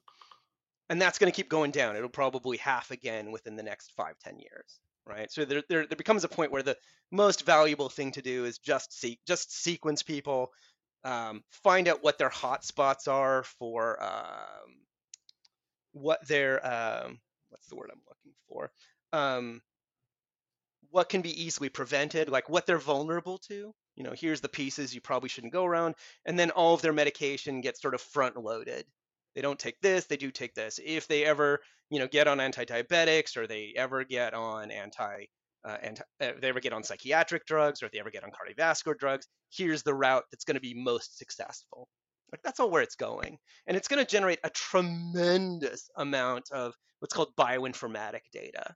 and 0.89 1.01
that's 1.01 1.19
going 1.19 1.31
to 1.31 1.35
keep 1.35 1.49
going 1.49 1.71
down. 1.71 1.95
It'll 1.95 2.09
probably 2.09 2.57
half 2.57 2.91
again 2.91 3.31
within 3.31 3.55
the 3.55 3.63
next 3.63 3.91
five, 3.95 4.15
ten 4.23 4.39
years, 4.39 4.79
right? 5.05 5.31
So 5.31 5.45
there, 5.45 5.63
there, 5.69 5.85
there 5.85 5.97
becomes 5.97 6.23
a 6.23 6.29
point 6.29 6.51
where 6.51 6.63
the 6.63 6.77
most 7.11 7.45
valuable 7.45 7.89
thing 7.89 8.11
to 8.13 8.21
do 8.21 8.45
is 8.45 8.57
just 8.57 8.97
see, 8.97 9.19
just 9.27 9.53
sequence 9.63 10.03
people, 10.03 10.51
um, 11.03 11.43
find 11.63 11.87
out 11.87 12.03
what 12.03 12.17
their 12.17 12.29
hotspots 12.29 13.07
are 13.07 13.43
for 13.43 14.01
um, 14.01 14.75
what 15.93 16.25
their 16.27 16.65
um, 16.65 17.19
what's 17.49 17.67
the 17.67 17.75
word 17.75 17.89
I'm 17.91 18.01
looking 18.07 18.33
for, 18.47 18.71
um, 19.13 19.61
what 20.89 21.09
can 21.09 21.21
be 21.21 21.43
easily 21.43 21.69
prevented, 21.69 22.29
like 22.29 22.49
what 22.49 22.65
they're 22.65 22.77
vulnerable 22.77 23.37
to. 23.49 23.73
You 23.95 24.03
know, 24.03 24.13
here's 24.15 24.41
the 24.41 24.49
pieces 24.49 24.93
you 24.93 25.01
probably 25.01 25.29
shouldn't 25.29 25.53
go 25.53 25.65
around, 25.65 25.95
and 26.25 26.37
then 26.37 26.51
all 26.51 26.73
of 26.73 26.81
their 26.81 26.93
medication 26.93 27.61
gets 27.61 27.81
sort 27.81 27.95
of 27.95 28.01
front 28.01 28.37
loaded 28.37 28.85
they 29.37 29.43
don't 29.43 29.59
take 29.59 29.79
this, 29.81 30.05
they 30.05 30.17
do 30.17 30.31
take 30.31 30.55
this. 30.55 30.79
If 30.83 31.07
they 31.07 31.23
ever, 31.23 31.59
you 31.91 31.99
know, 31.99 32.07
get 32.07 32.27
on 32.27 32.39
anti-diabetics 32.39 33.37
or 33.37 33.45
they 33.45 33.71
ever 33.77 34.03
get 34.03 34.33
on 34.33 34.71
anti, 34.71 35.25
uh, 35.63 35.77
anti 35.79 36.01
uh, 36.19 36.31
they 36.41 36.49
ever 36.49 36.59
get 36.59 36.73
on 36.73 36.83
psychiatric 36.83 37.45
drugs 37.45 37.83
or 37.83 37.85
if 37.85 37.91
they 37.91 37.99
ever 37.99 38.09
get 38.09 38.23
on 38.23 38.31
cardiovascular 38.31 38.97
drugs, 38.97 39.27
here's 39.51 39.83
the 39.83 39.93
route 39.93 40.23
that's 40.31 40.43
going 40.43 40.55
to 40.55 40.61
be 40.61 40.73
most 40.73 41.19
successful. 41.19 41.87
Like 42.31 42.41
that's 42.41 42.59
all 42.59 42.71
where 42.71 42.81
it's 42.81 42.95
going. 42.95 43.37
And 43.67 43.77
it's 43.77 43.87
going 43.87 44.03
to 44.03 44.11
generate 44.11 44.39
a 44.43 44.49
tremendous 44.49 45.87
amount 45.95 46.49
of 46.51 46.73
what's 46.97 47.13
called 47.13 47.35
bioinformatic 47.39 48.21
data, 48.33 48.73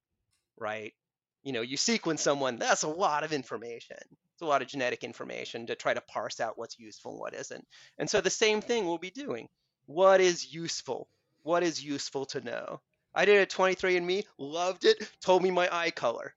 right? 0.60 0.94
You 1.42 1.54
know, 1.54 1.62
you 1.62 1.76
sequence 1.76 2.22
someone, 2.22 2.60
that's 2.60 2.84
a 2.84 2.88
lot 2.88 3.24
of 3.24 3.34
information. 3.34 3.98
It's 4.36 4.44
a 4.44 4.46
lot 4.46 4.62
of 4.62 4.68
genetic 4.68 5.04
information 5.04 5.66
to 5.66 5.76
try 5.76 5.96
to 5.96 6.02
parse 6.02 6.40
out 6.40 6.60
what's 6.60 6.78
useful 6.78 7.14
and 7.14 7.20
what 7.20 7.34
isn't. 7.34 7.66
And 7.98 8.08
so 8.08 8.22
the 8.22 8.30
same 8.30 8.62
thing 8.62 8.86
we'll 8.86 9.00
be 9.00 9.10
doing. 9.10 9.48
What 9.92 10.22
is 10.22 10.54
useful? 10.54 11.10
What 11.44 11.64
is 11.64 11.84
useful 11.84 12.26
to 12.28 12.40
know? 12.40 12.80
I 13.14 13.26
did 13.26 13.42
a 13.42 13.46
23andMe, 13.46 14.24
loved 14.38 14.86
it, 14.86 14.98
told 15.20 15.44
me 15.44 15.52
my 15.52 15.68
eye 15.70 15.92
color. 15.92 16.34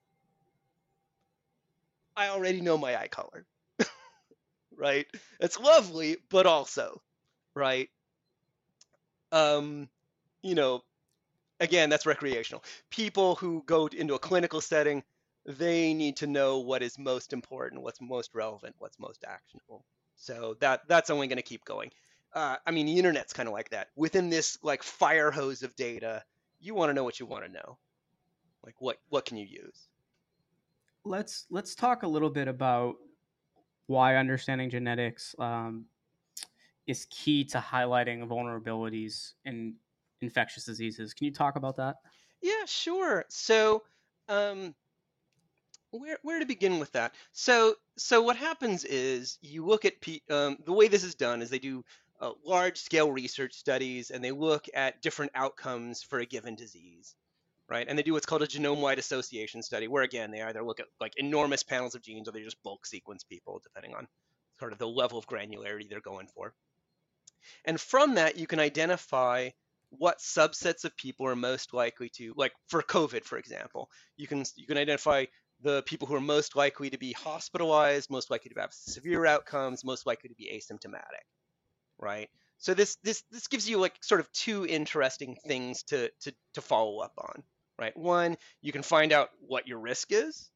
I 2.17 2.29
already 2.29 2.59
know 2.59 2.77
my 2.77 2.99
eye 2.99 3.07
color. 3.07 3.45
right? 4.75 5.07
It's 5.39 5.57
lovely, 5.57 6.17
but 6.29 6.45
also, 6.45 7.01
right? 7.53 7.89
Um, 9.31 9.87
you 10.41 10.55
know, 10.55 10.83
again, 11.61 11.89
that's 11.89 12.05
recreational. 12.05 12.63
People 12.89 13.35
who 13.35 13.63
go 13.65 13.87
into 13.87 14.15
a 14.15 14.19
clinical 14.19 14.59
setting, 14.59 15.01
they 15.45 15.93
need 15.93 16.17
to 16.17 16.27
know 16.27 16.59
what 16.59 16.83
is 16.83 16.99
most 16.99 17.31
important, 17.31 17.83
what's 17.83 18.01
most 18.01 18.31
relevant, 18.33 18.75
what's 18.79 18.99
most 18.99 19.23
actionable. 19.25 19.85
So 20.17 20.57
that 20.59 20.81
that's 20.89 21.09
only 21.09 21.27
going 21.27 21.37
to 21.37 21.41
keep 21.41 21.63
going. 21.63 21.91
Uh, 22.35 22.57
I 22.65 22.71
mean, 22.71 22.85
the 22.85 22.97
internet's 22.97 23.33
kind 23.33 23.47
of 23.47 23.53
like 23.53 23.69
that. 23.69 23.87
Within 23.95 24.29
this 24.29 24.59
like 24.61 24.83
fire 24.83 25.31
hose 25.31 25.63
of 25.63 25.75
data, 25.75 26.23
you 26.59 26.75
want 26.75 26.89
to 26.89 26.93
know 26.93 27.03
what 27.03 27.19
you 27.19 27.25
want 27.25 27.45
to 27.45 27.51
know. 27.51 27.77
Like 28.63 28.75
what 28.79 28.97
what 29.09 29.25
can 29.25 29.37
you 29.37 29.45
use? 29.45 29.87
Let's 31.05 31.45
let's 31.49 31.75
talk 31.75 32.03
a 32.03 32.07
little 32.07 32.29
bit 32.29 32.47
about 32.47 32.95
why 33.87 34.15
understanding 34.15 34.69
genetics 34.69 35.35
um, 35.39 35.85
is 36.87 37.07
key 37.09 37.45
to 37.45 37.59
highlighting 37.59 38.27
vulnerabilities 38.27 39.33
in 39.45 39.75
infectious 40.21 40.65
diseases. 40.65 41.13
Can 41.13 41.25
you 41.25 41.31
talk 41.31 41.55
about 41.55 41.77
that? 41.77 41.97
Yeah, 42.41 42.65
sure. 42.65 43.25
So, 43.29 43.83
um, 44.27 44.75
where 45.91 46.17
where 46.23 46.39
to 46.39 46.45
begin 46.45 46.79
with 46.79 46.91
that? 46.93 47.13
So 47.31 47.75
so 47.97 48.21
what 48.21 48.35
happens 48.35 48.83
is 48.83 49.37
you 49.41 49.65
look 49.65 49.85
at 49.85 50.01
P, 50.01 50.21
um, 50.29 50.57
the 50.65 50.73
way 50.73 50.87
this 50.87 51.03
is 51.03 51.15
done 51.15 51.41
is 51.41 51.49
they 51.49 51.59
do 51.59 51.83
uh, 52.21 52.31
large 52.45 52.77
scale 52.77 53.11
research 53.11 53.53
studies 53.53 54.11
and 54.11 54.23
they 54.23 54.31
look 54.31 54.65
at 54.73 55.01
different 55.01 55.31
outcomes 55.35 56.01
for 56.01 56.19
a 56.19 56.25
given 56.25 56.55
disease, 56.55 57.15
right? 57.69 57.85
And 57.87 57.97
they 57.97 58.03
do 58.03 58.13
what's 58.13 58.25
called 58.25 58.43
a 58.43 58.47
genome 58.47 58.81
wide 58.81 58.99
association 58.99 59.61
study, 59.61 59.87
where 59.87 60.03
again 60.03 60.31
they 60.31 60.41
either 60.41 60.63
look 60.63 60.79
at 60.79 60.87
like 60.99 61.13
enormous 61.17 61.63
panels 61.63 61.95
of 61.95 62.01
genes 62.01 62.27
or 62.27 62.31
they 62.31 62.43
just 62.43 62.61
bulk 62.63 62.85
sequence 62.85 63.23
people, 63.23 63.59
depending 63.63 63.95
on 63.95 64.07
sort 64.59 64.71
of 64.71 64.77
the 64.77 64.87
level 64.87 65.17
of 65.17 65.27
granularity 65.27 65.89
they're 65.89 65.99
going 65.99 66.27
for. 66.27 66.53
And 67.65 67.79
from 67.79 68.15
that, 68.15 68.37
you 68.37 68.47
can 68.47 68.59
identify 68.59 69.49
what 69.89 70.19
subsets 70.19 70.83
of 70.83 70.97
people 70.97 71.27
are 71.27 71.35
most 71.35 71.73
likely 71.73 72.09
to, 72.09 72.33
like 72.35 72.53
for 72.67 72.81
COVID, 72.81 73.23
for 73.23 73.37
example, 73.37 73.89
you 74.17 74.27
can 74.27 74.43
you 74.55 74.67
can 74.67 74.77
identify 74.77 75.25
the 75.61 75.83
people 75.83 76.07
who 76.07 76.15
are 76.15 76.21
most 76.21 76.55
likely 76.55 76.89
to 76.89 76.97
be 76.97 77.13
hospitalized, 77.13 78.09
most 78.09 78.29
likely 78.29 78.49
to 78.49 78.59
have 78.59 78.73
severe 78.73 79.25
outcomes, 79.25 79.83
most 79.83 80.05
likely 80.05 80.29
to 80.29 80.35
be 80.35 80.51
asymptomatic, 80.53 81.23
right? 81.99 82.29
So 82.57 82.73
this 82.73 82.97
this 83.03 83.23
this 83.31 83.47
gives 83.47 83.69
you 83.69 83.79
like 83.79 83.93
sort 84.01 84.21
of 84.21 84.31
two 84.31 84.65
interesting 84.65 85.37
things 85.47 85.83
to 85.83 86.09
to 86.21 86.33
to 86.53 86.61
follow 86.61 86.99
up 86.99 87.13
on, 87.17 87.43
right? 87.77 87.95
One, 87.95 88.37
you 88.61 88.71
can 88.71 88.83
find 88.83 89.11
out 89.11 89.29
what 89.39 89.67
your 89.67 89.79
risk 89.79 90.11
is, 90.11 90.49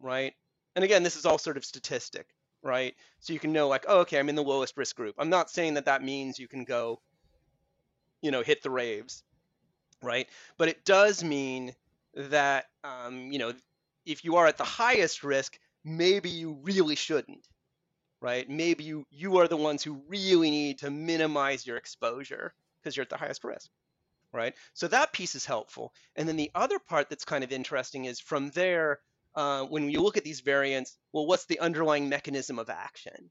right? 0.00 0.34
And 0.76 0.84
again, 0.84 1.02
this 1.02 1.16
is 1.16 1.26
all 1.26 1.38
sort 1.38 1.56
of 1.56 1.64
statistic, 1.64 2.26
right? 2.62 2.94
So 3.20 3.32
you 3.32 3.38
can 3.40 3.52
know 3.52 3.68
like, 3.68 3.84
oh, 3.88 4.00
okay, 4.00 4.18
I'm 4.18 4.28
in 4.28 4.36
the 4.36 4.42
lowest 4.42 4.76
risk 4.76 4.96
group. 4.96 5.14
I'm 5.18 5.30
not 5.30 5.50
saying 5.50 5.74
that 5.74 5.86
that 5.86 6.02
means 6.04 6.38
you 6.38 6.48
can 6.48 6.64
go, 6.64 7.00
you 8.22 8.30
know, 8.30 8.42
hit 8.42 8.62
the 8.62 8.70
raves, 8.70 9.24
right? 10.02 10.28
But 10.56 10.68
it 10.68 10.84
does 10.84 11.24
mean 11.24 11.74
that 12.14 12.66
um, 12.84 13.32
you 13.32 13.38
know 13.38 13.52
if 14.06 14.24
you 14.24 14.36
are 14.36 14.46
at 14.46 14.56
the 14.56 14.64
highest 14.64 15.22
risk, 15.22 15.58
maybe 15.84 16.30
you 16.30 16.58
really 16.62 16.94
shouldn't, 16.94 17.46
right? 18.20 18.48
Maybe 18.48 18.84
you 18.84 19.06
you 19.10 19.38
are 19.38 19.48
the 19.48 19.56
ones 19.56 19.82
who 19.82 20.02
really 20.08 20.50
need 20.50 20.78
to 20.78 20.90
minimize 20.90 21.66
your 21.66 21.76
exposure 21.76 22.54
because 22.80 22.96
you're 22.96 23.02
at 23.02 23.10
the 23.10 23.16
highest 23.16 23.44
risk, 23.44 23.70
right? 24.32 24.54
So 24.74 24.88
that 24.88 25.12
piece 25.12 25.34
is 25.34 25.44
helpful. 25.44 25.92
And 26.16 26.28
then 26.28 26.36
the 26.36 26.50
other 26.54 26.78
part 26.78 27.08
that's 27.08 27.24
kind 27.24 27.44
of 27.44 27.52
interesting 27.52 28.06
is 28.06 28.20
from 28.20 28.50
there, 28.50 29.00
uh, 29.34 29.64
when 29.64 29.90
you 29.90 30.00
look 30.00 30.16
at 30.16 30.24
these 30.24 30.40
variants, 30.40 30.96
well, 31.12 31.26
what's 31.26 31.46
the 31.46 31.60
underlying 31.60 32.08
mechanism 32.08 32.58
of 32.58 32.70
action, 32.70 33.30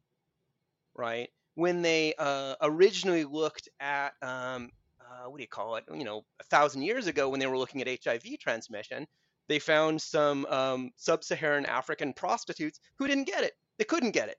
right? 0.96 1.30
When 1.56 1.82
they 1.82 2.14
uh, 2.18 2.56
originally 2.62 3.26
looked 3.26 3.68
at 3.80 4.14
um, 4.22 4.72
uh, 5.02 5.30
what 5.30 5.38
do 5.38 5.44
you 5.44 5.48
call 5.48 5.76
it? 5.76 5.86
You 5.94 6.04
know, 6.04 6.26
a 6.40 6.44
thousand 6.44 6.82
years 6.82 7.08
ago, 7.08 7.30
when 7.30 7.40
they 7.40 7.48
were 7.48 7.58
looking 7.58 7.82
at 7.82 8.04
HIV 8.04 8.40
transmission, 8.40 9.08
they 9.48 9.60
found 9.60 10.02
some 10.02 10.46
um, 10.48 10.92
sub-Saharan 10.98 11.66
African 11.66 12.14
prostitutes 12.14 12.80
who 12.98 13.08
didn't 13.08 13.26
get 13.26 13.44
it. 13.44 13.54
They 13.78 13.86
couldn't 13.86 14.12
get 14.12 14.30
it. 14.30 14.38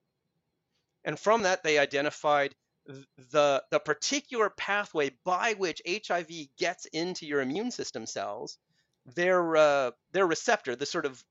And 1.04 1.18
from 1.18 1.42
that, 1.42 1.62
they 1.62 1.78
identified 1.78 2.54
the, 2.86 3.62
the 3.70 3.80
particular 3.80 4.50
pathway 4.50 5.10
by 5.24 5.54
which 5.54 5.82
HIV 5.86 6.30
gets 6.58 6.86
into 6.86 7.26
your 7.26 7.40
immune 7.40 7.70
system 7.70 8.06
cells, 8.06 8.58
their, 9.06 9.56
uh, 9.56 9.90
their 10.12 10.26
receptor, 10.26 10.74
the 10.76 10.86
sort 10.86 11.06
of 11.06 11.22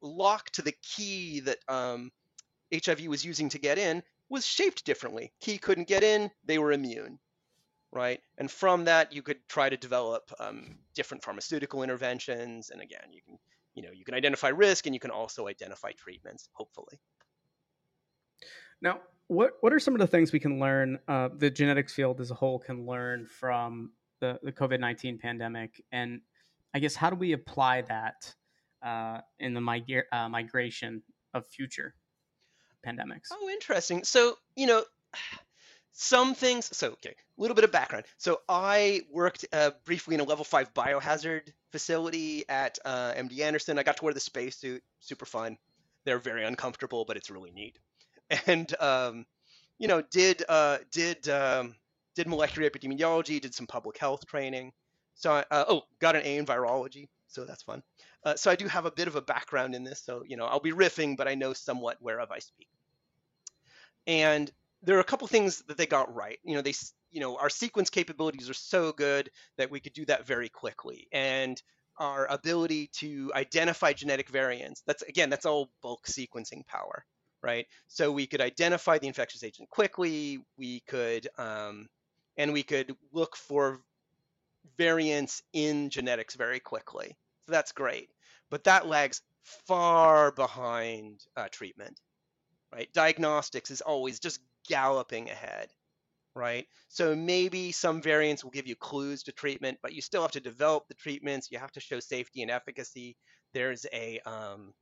lock 0.00 0.50
to 0.50 0.62
the 0.62 0.74
key 0.82 1.40
that 1.40 1.58
um, 1.68 2.10
HIV 2.72 3.06
was 3.06 3.24
using 3.24 3.50
to 3.50 3.58
get 3.58 3.78
in, 3.78 4.02
was 4.28 4.46
shaped 4.46 4.84
differently. 4.84 5.32
Key 5.40 5.58
couldn't 5.58 5.88
get 5.88 6.02
in, 6.02 6.30
they 6.44 6.58
were 6.58 6.72
immune 6.72 7.18
right? 7.92 8.20
And 8.38 8.50
from 8.50 8.86
that, 8.86 9.12
you 9.12 9.22
could 9.22 9.38
try 9.48 9.68
to 9.68 9.76
develop 9.76 10.32
um, 10.40 10.78
different 10.94 11.22
pharmaceutical 11.22 11.82
interventions. 11.82 12.70
And 12.70 12.80
again, 12.80 13.12
you 13.12 13.20
can, 13.24 13.38
you 13.74 13.82
know, 13.82 13.90
you 13.92 14.04
can 14.04 14.14
identify 14.14 14.48
risk 14.48 14.86
and 14.86 14.94
you 14.94 15.00
can 15.00 15.10
also 15.10 15.46
identify 15.46 15.92
treatments, 15.92 16.48
hopefully. 16.54 16.98
Now, 18.82 19.00
what 19.28 19.52
what 19.60 19.72
are 19.72 19.78
some 19.78 19.94
of 19.94 20.00
the 20.00 20.06
things 20.06 20.32
we 20.32 20.40
can 20.40 20.58
learn? 20.58 20.98
Uh, 21.08 21.30
the 21.34 21.48
genetics 21.48 21.94
field 21.94 22.20
as 22.20 22.30
a 22.30 22.34
whole 22.34 22.58
can 22.58 22.84
learn 22.84 23.26
from 23.26 23.92
the 24.20 24.38
the 24.42 24.52
COVID 24.52 24.80
nineteen 24.80 25.18
pandemic, 25.18 25.82
and 25.92 26.20
I 26.74 26.80
guess 26.80 26.94
how 26.94 27.08
do 27.08 27.16
we 27.16 27.32
apply 27.32 27.82
that 27.82 28.34
uh, 28.82 29.20
in 29.38 29.54
the 29.54 29.60
migra- 29.60 30.04
uh, 30.12 30.28
migration 30.28 31.02
of 31.32 31.46
future 31.46 31.94
pandemics? 32.86 33.28
Oh, 33.30 33.48
interesting. 33.48 34.04
So 34.04 34.36
you 34.56 34.66
know 34.66 34.84
some 35.92 36.34
things 36.34 36.74
so 36.76 36.88
okay 36.88 37.10
a 37.10 37.40
little 37.40 37.54
bit 37.54 37.64
of 37.64 37.70
background 37.70 38.04
so 38.16 38.40
i 38.48 39.02
worked 39.10 39.44
uh, 39.52 39.70
briefly 39.84 40.14
in 40.14 40.20
a 40.20 40.24
level 40.24 40.44
5 40.44 40.72
biohazard 40.72 41.52
facility 41.70 42.44
at 42.48 42.78
uh, 42.86 43.12
md 43.12 43.40
anderson 43.40 43.78
i 43.78 43.82
got 43.82 43.98
to 43.98 44.04
wear 44.04 44.14
the 44.14 44.20
spacesuit 44.20 44.82
super 45.00 45.26
fun 45.26 45.58
they're 46.04 46.18
very 46.18 46.44
uncomfortable 46.44 47.04
but 47.04 47.18
it's 47.18 47.30
really 47.30 47.50
neat 47.50 47.78
and 48.46 48.74
um, 48.80 49.26
you 49.78 49.88
know 49.88 50.02
did 50.02 50.42
uh, 50.48 50.78
did 50.90 51.28
um, 51.28 51.74
did 52.14 52.28
molecular 52.28 52.68
epidemiology 52.68 53.40
did 53.40 53.54
some 53.54 53.66
public 53.66 53.98
health 53.98 54.26
training 54.26 54.72
so 55.14 55.32
I, 55.32 55.44
uh, 55.50 55.64
oh 55.68 55.82
got 56.00 56.16
an 56.16 56.22
a 56.24 56.36
in 56.38 56.46
virology 56.46 57.08
so 57.26 57.44
that's 57.44 57.62
fun 57.62 57.82
uh, 58.24 58.34
so 58.34 58.50
i 58.50 58.56
do 58.56 58.66
have 58.66 58.86
a 58.86 58.90
bit 58.90 59.08
of 59.08 59.16
a 59.16 59.22
background 59.22 59.74
in 59.74 59.84
this 59.84 60.02
so 60.02 60.22
you 60.26 60.36
know 60.36 60.44
i'll 60.44 60.60
be 60.60 60.72
riffing 60.72 61.16
but 61.16 61.28
i 61.28 61.34
know 61.34 61.52
somewhat 61.52 61.96
whereof 62.00 62.30
i 62.30 62.38
speak 62.38 62.68
and 64.06 64.50
there 64.82 64.96
are 64.96 65.00
a 65.00 65.04
couple 65.04 65.26
things 65.28 65.62
that 65.68 65.76
they 65.76 65.86
got 65.86 66.14
right. 66.14 66.38
You 66.44 66.56
know, 66.56 66.62
they 66.62 66.74
you 67.10 67.20
know 67.20 67.36
our 67.36 67.50
sequence 67.50 67.90
capabilities 67.90 68.50
are 68.50 68.54
so 68.54 68.92
good 68.92 69.30
that 69.56 69.70
we 69.70 69.80
could 69.80 69.92
do 69.92 70.04
that 70.06 70.26
very 70.26 70.48
quickly, 70.48 71.08
and 71.12 71.60
our 71.98 72.26
ability 72.26 72.88
to 72.94 73.30
identify 73.34 73.92
genetic 73.92 74.28
variants. 74.28 74.82
That's 74.86 75.02
again, 75.02 75.30
that's 75.30 75.46
all 75.46 75.70
bulk 75.82 76.06
sequencing 76.06 76.66
power, 76.66 77.04
right? 77.42 77.66
So 77.88 78.12
we 78.12 78.26
could 78.26 78.40
identify 78.40 78.98
the 78.98 79.08
infectious 79.08 79.44
agent 79.44 79.70
quickly. 79.70 80.44
We 80.58 80.80
could 80.80 81.28
um, 81.38 81.88
and 82.36 82.52
we 82.52 82.62
could 82.62 82.94
look 83.12 83.36
for 83.36 83.80
variants 84.78 85.42
in 85.52 85.90
genetics 85.90 86.34
very 86.34 86.60
quickly. 86.60 87.16
So 87.46 87.52
that's 87.52 87.72
great, 87.72 88.10
but 88.50 88.64
that 88.64 88.86
lags 88.86 89.22
far 89.66 90.32
behind 90.32 91.20
uh, 91.36 91.48
treatment 91.50 91.98
right? 92.72 92.92
Diagnostics 92.92 93.70
is 93.70 93.80
always 93.80 94.18
just 94.20 94.40
galloping 94.68 95.30
ahead, 95.30 95.68
right? 96.34 96.66
So 96.88 97.14
maybe 97.14 97.72
some 97.72 98.02
variants 98.02 98.42
will 98.42 98.50
give 98.50 98.66
you 98.66 98.76
clues 98.76 99.22
to 99.24 99.32
treatment, 99.32 99.78
but 99.82 99.92
you 99.92 100.00
still 100.02 100.22
have 100.22 100.32
to 100.32 100.40
develop 100.40 100.88
the 100.88 100.94
treatments. 100.94 101.50
You 101.50 101.58
have 101.58 101.72
to 101.72 101.80
show 101.80 102.00
safety 102.00 102.42
and 102.42 102.50
efficacy. 102.50 103.16
There's 103.54 103.86
a 103.92 104.20
um, 104.20 104.72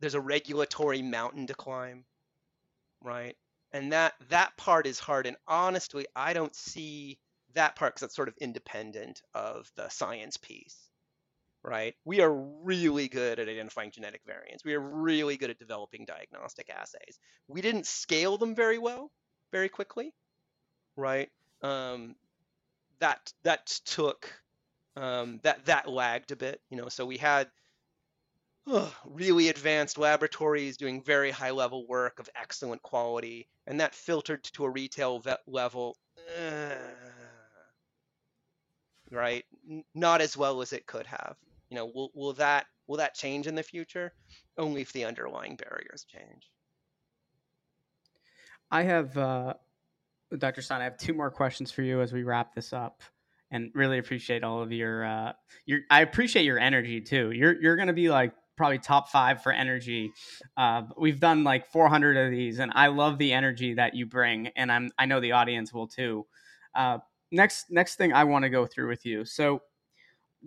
there's 0.00 0.14
a 0.14 0.20
regulatory 0.20 1.02
mountain 1.02 1.46
to 1.48 1.54
climb, 1.54 2.04
right? 3.02 3.36
And 3.72 3.92
that 3.92 4.14
that 4.30 4.56
part 4.56 4.86
is 4.86 4.98
hard. 4.98 5.26
And 5.26 5.36
honestly, 5.46 6.06
I 6.16 6.32
don't 6.32 6.54
see 6.54 7.18
that 7.54 7.76
part 7.76 7.94
because 7.94 8.02
that's 8.02 8.16
sort 8.16 8.28
of 8.28 8.36
independent 8.40 9.22
of 9.34 9.70
the 9.76 9.88
science 9.88 10.36
piece 10.36 10.90
right? 11.62 11.94
We 12.04 12.20
are 12.20 12.32
really 12.32 13.08
good 13.08 13.38
at 13.38 13.48
identifying 13.48 13.90
genetic 13.90 14.22
variants. 14.26 14.64
We 14.64 14.74
are 14.74 14.80
really 14.80 15.36
good 15.36 15.50
at 15.50 15.58
developing 15.58 16.04
diagnostic 16.04 16.70
assays. 16.70 17.18
We 17.48 17.60
didn't 17.60 17.86
scale 17.86 18.38
them 18.38 18.54
very 18.54 18.78
well, 18.78 19.10
very 19.52 19.68
quickly, 19.68 20.14
right? 20.96 21.28
Um, 21.62 22.16
that 23.00 23.32
that 23.42 23.66
took 23.84 24.32
um, 24.96 25.40
that 25.42 25.66
that 25.66 25.88
lagged 25.88 26.32
a 26.32 26.36
bit, 26.36 26.60
you 26.70 26.76
know. 26.76 26.88
So 26.88 27.06
we 27.06 27.16
had 27.18 27.50
really 29.04 29.48
advanced 29.48 29.98
laboratories 29.98 30.76
doing 30.76 31.02
very 31.02 31.30
high 31.30 31.50
level 31.50 31.86
work 31.86 32.18
of 32.18 32.28
excellent 32.34 32.82
quality, 32.82 33.48
and 33.66 33.80
that 33.80 33.94
filtered 33.94 34.44
to 34.44 34.64
a 34.64 34.70
retail 34.70 35.22
level, 35.46 35.96
uh, 36.38 36.74
right? 39.10 39.44
Not 39.94 40.20
as 40.20 40.36
well 40.36 40.60
as 40.60 40.72
it 40.72 40.86
could 40.86 41.06
have. 41.06 41.36
You 41.68 41.76
know, 41.76 41.86
will, 41.86 42.10
will 42.14 42.32
that 42.34 42.66
will 42.86 42.96
that 42.96 43.14
change 43.14 43.46
in 43.46 43.54
the 43.54 43.62
future? 43.62 44.12
Only 44.58 44.82
if 44.82 44.92
the 44.92 45.04
underlying 45.04 45.56
barriers 45.56 46.04
change. 46.04 46.50
I 48.72 48.82
have, 48.82 49.16
uh, 49.16 49.54
Dr. 50.36 50.62
Stein, 50.62 50.80
I 50.80 50.84
have 50.84 50.96
two 50.96 51.14
more 51.14 51.30
questions 51.30 51.72
for 51.72 51.82
you 51.82 52.00
as 52.02 52.12
we 52.12 52.22
wrap 52.22 52.54
this 52.54 52.72
up 52.72 53.02
and 53.50 53.70
really 53.74 53.98
appreciate 53.98 54.44
all 54.44 54.62
of 54.62 54.70
your 54.70 55.04
uh 55.04 55.32
your 55.66 55.80
I 55.90 56.02
appreciate 56.02 56.44
your 56.44 56.58
energy 56.58 57.00
too. 57.00 57.32
You're 57.32 57.60
you're 57.60 57.76
gonna 57.76 57.92
be 57.92 58.08
like 58.08 58.32
probably 58.60 58.78
top 58.78 59.08
five 59.08 59.42
for 59.42 59.52
energy. 59.52 60.12
Uh, 60.54 60.82
we've 60.98 61.18
done 61.18 61.44
like 61.44 61.66
400 61.72 62.14
of 62.26 62.30
these, 62.30 62.58
and 62.58 62.70
I 62.74 62.88
love 62.88 63.16
the 63.16 63.32
energy 63.32 63.72
that 63.72 63.94
you 63.94 64.04
bring, 64.04 64.48
and 64.48 64.70
I'm 64.70 64.90
I 64.98 65.06
know 65.06 65.18
the 65.18 65.32
audience 65.32 65.72
will 65.72 65.86
too. 65.88 66.26
Uh, 66.74 66.98
next 67.32 67.70
next 67.70 67.94
thing 67.94 68.12
I 68.12 68.24
want 68.24 68.42
to 68.42 68.50
go 68.50 68.66
through 68.66 68.88
with 68.88 69.06
you. 69.06 69.24
So, 69.24 69.62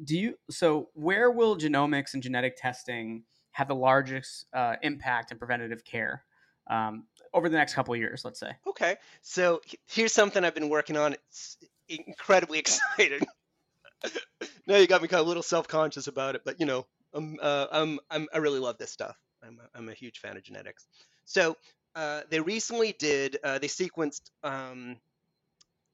do 0.03 0.15
you 0.15 0.35
so 0.51 0.89
where 0.93 1.31
will 1.31 1.57
genomics 1.57 2.13
and 2.13 2.21
genetic 2.21 2.55
testing 2.55 3.23
have 3.49 3.67
the 3.67 3.73
largest 3.73 4.45
uh, 4.53 4.75
impact 4.83 5.31
in 5.31 5.39
preventative 5.39 5.83
care? 5.83 6.23
Um, 6.69 7.07
over 7.33 7.49
the 7.49 7.57
next 7.57 7.73
couple 7.73 7.95
years, 7.95 8.23
let's 8.23 8.39
say. 8.39 8.51
Okay, 8.67 8.97
so 9.23 9.59
here's 9.87 10.13
something 10.13 10.45
I've 10.45 10.53
been 10.53 10.69
working 10.69 10.97
on. 10.97 11.13
It's 11.13 11.57
incredibly 11.89 12.59
exciting. 12.63 13.25
now 14.67 14.77
you 14.77 14.85
got 14.85 15.01
me 15.01 15.07
kind 15.07 15.19
of 15.19 15.25
a 15.25 15.27
little 15.27 15.41
self-conscious 15.41 16.05
about 16.05 16.35
it, 16.35 16.43
but 16.45 16.59
you 16.59 16.67
know, 16.67 16.85
I'm, 17.13 17.37
uh, 17.41 17.67
I'm, 17.71 17.99
I'm, 18.09 18.27
i 18.33 18.37
really 18.37 18.59
love 18.59 18.77
this 18.77 18.91
stuff. 18.91 19.17
I'm, 19.45 19.59
a, 19.59 19.77
I'm 19.77 19.89
a 19.89 19.93
huge 19.93 20.19
fan 20.19 20.37
of 20.37 20.43
genetics. 20.43 20.87
So 21.25 21.57
uh, 21.95 22.21
they 22.29 22.39
recently 22.39 22.95
did, 22.97 23.37
uh, 23.43 23.59
they 23.59 23.67
sequenced 23.67 24.21
um, 24.43 24.97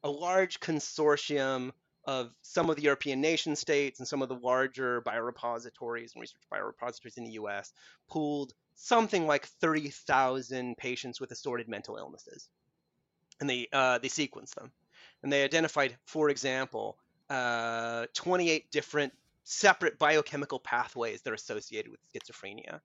a 0.04 0.10
large 0.10 0.60
consortium 0.60 1.72
of 2.06 2.32
some 2.42 2.70
of 2.70 2.76
the 2.76 2.82
European 2.84 3.22
nation 3.22 3.56
states 3.56 4.00
and 4.00 4.08
some 4.08 4.22
of 4.22 4.30
the 4.30 4.36
larger 4.36 5.02
biorepositories 5.02 6.14
and 6.14 6.22
research 6.22 6.42
biorepositories 6.52 7.18
in 7.18 7.26
the 7.26 7.32
US 7.32 7.74
pooled 8.10 8.54
something 8.76 9.28
like 9.28 9.46
30,000 9.46 10.78
patients 10.78 11.20
with 11.20 11.32
assorted 11.32 11.68
mental 11.68 11.98
illnesses. 11.98 12.50
And 13.42 13.50
they, 13.50 13.68
uh, 13.74 14.00
they 14.00 14.08
sequenced 14.08 14.56
them 14.56 14.72
and 15.22 15.32
they 15.32 15.44
identified, 15.44 15.98
for 16.06 16.30
example, 16.30 16.98
uh, 17.30 18.08
28 18.14 18.72
different 18.72 19.14
separate 19.50 19.98
biochemical 19.98 20.60
pathways 20.60 21.24
that 21.24 21.32
are 21.32 21.34
associated 21.34 21.92
with 21.92 22.00
schizophrenia. 22.14 22.80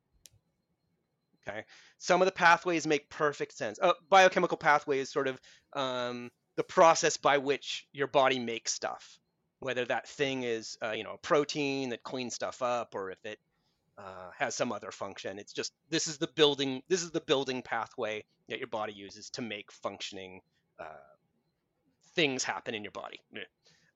Okay, 1.46 1.64
some 1.98 2.22
of 2.22 2.26
the 2.26 2.32
pathways 2.32 2.86
make 2.86 3.10
perfect 3.10 3.52
sense. 3.52 3.78
Uh, 3.80 3.92
biochemical 4.08 4.56
pathway 4.56 4.98
is 4.98 5.10
sort 5.10 5.28
of 5.28 5.38
um, 5.74 6.30
the 6.56 6.64
process 6.64 7.18
by 7.18 7.36
which 7.36 7.86
your 7.92 8.06
body 8.06 8.38
makes 8.38 8.72
stuff, 8.72 9.18
whether 9.60 9.84
that 9.84 10.08
thing 10.08 10.42
is 10.42 10.78
uh, 10.82 10.92
you 10.92 11.04
know 11.04 11.12
a 11.12 11.18
protein 11.18 11.90
that 11.90 12.02
cleans 12.02 12.34
stuff 12.34 12.62
up 12.62 12.94
or 12.94 13.10
if 13.10 13.22
it 13.26 13.38
uh, 13.98 14.30
has 14.38 14.54
some 14.54 14.72
other 14.72 14.90
function. 14.90 15.38
It's 15.38 15.52
just 15.52 15.70
this 15.90 16.08
is 16.08 16.16
the 16.16 16.28
building 16.28 16.82
this 16.88 17.02
is 17.02 17.10
the 17.10 17.20
building 17.20 17.60
pathway 17.60 18.24
that 18.48 18.58
your 18.58 18.68
body 18.68 18.94
uses 18.94 19.28
to 19.30 19.42
make 19.42 19.70
functioning 19.70 20.40
uh, 20.78 20.84
things 22.14 22.42
happen 22.42 22.74
in 22.74 22.82
your 22.82 22.92
body. 22.92 23.20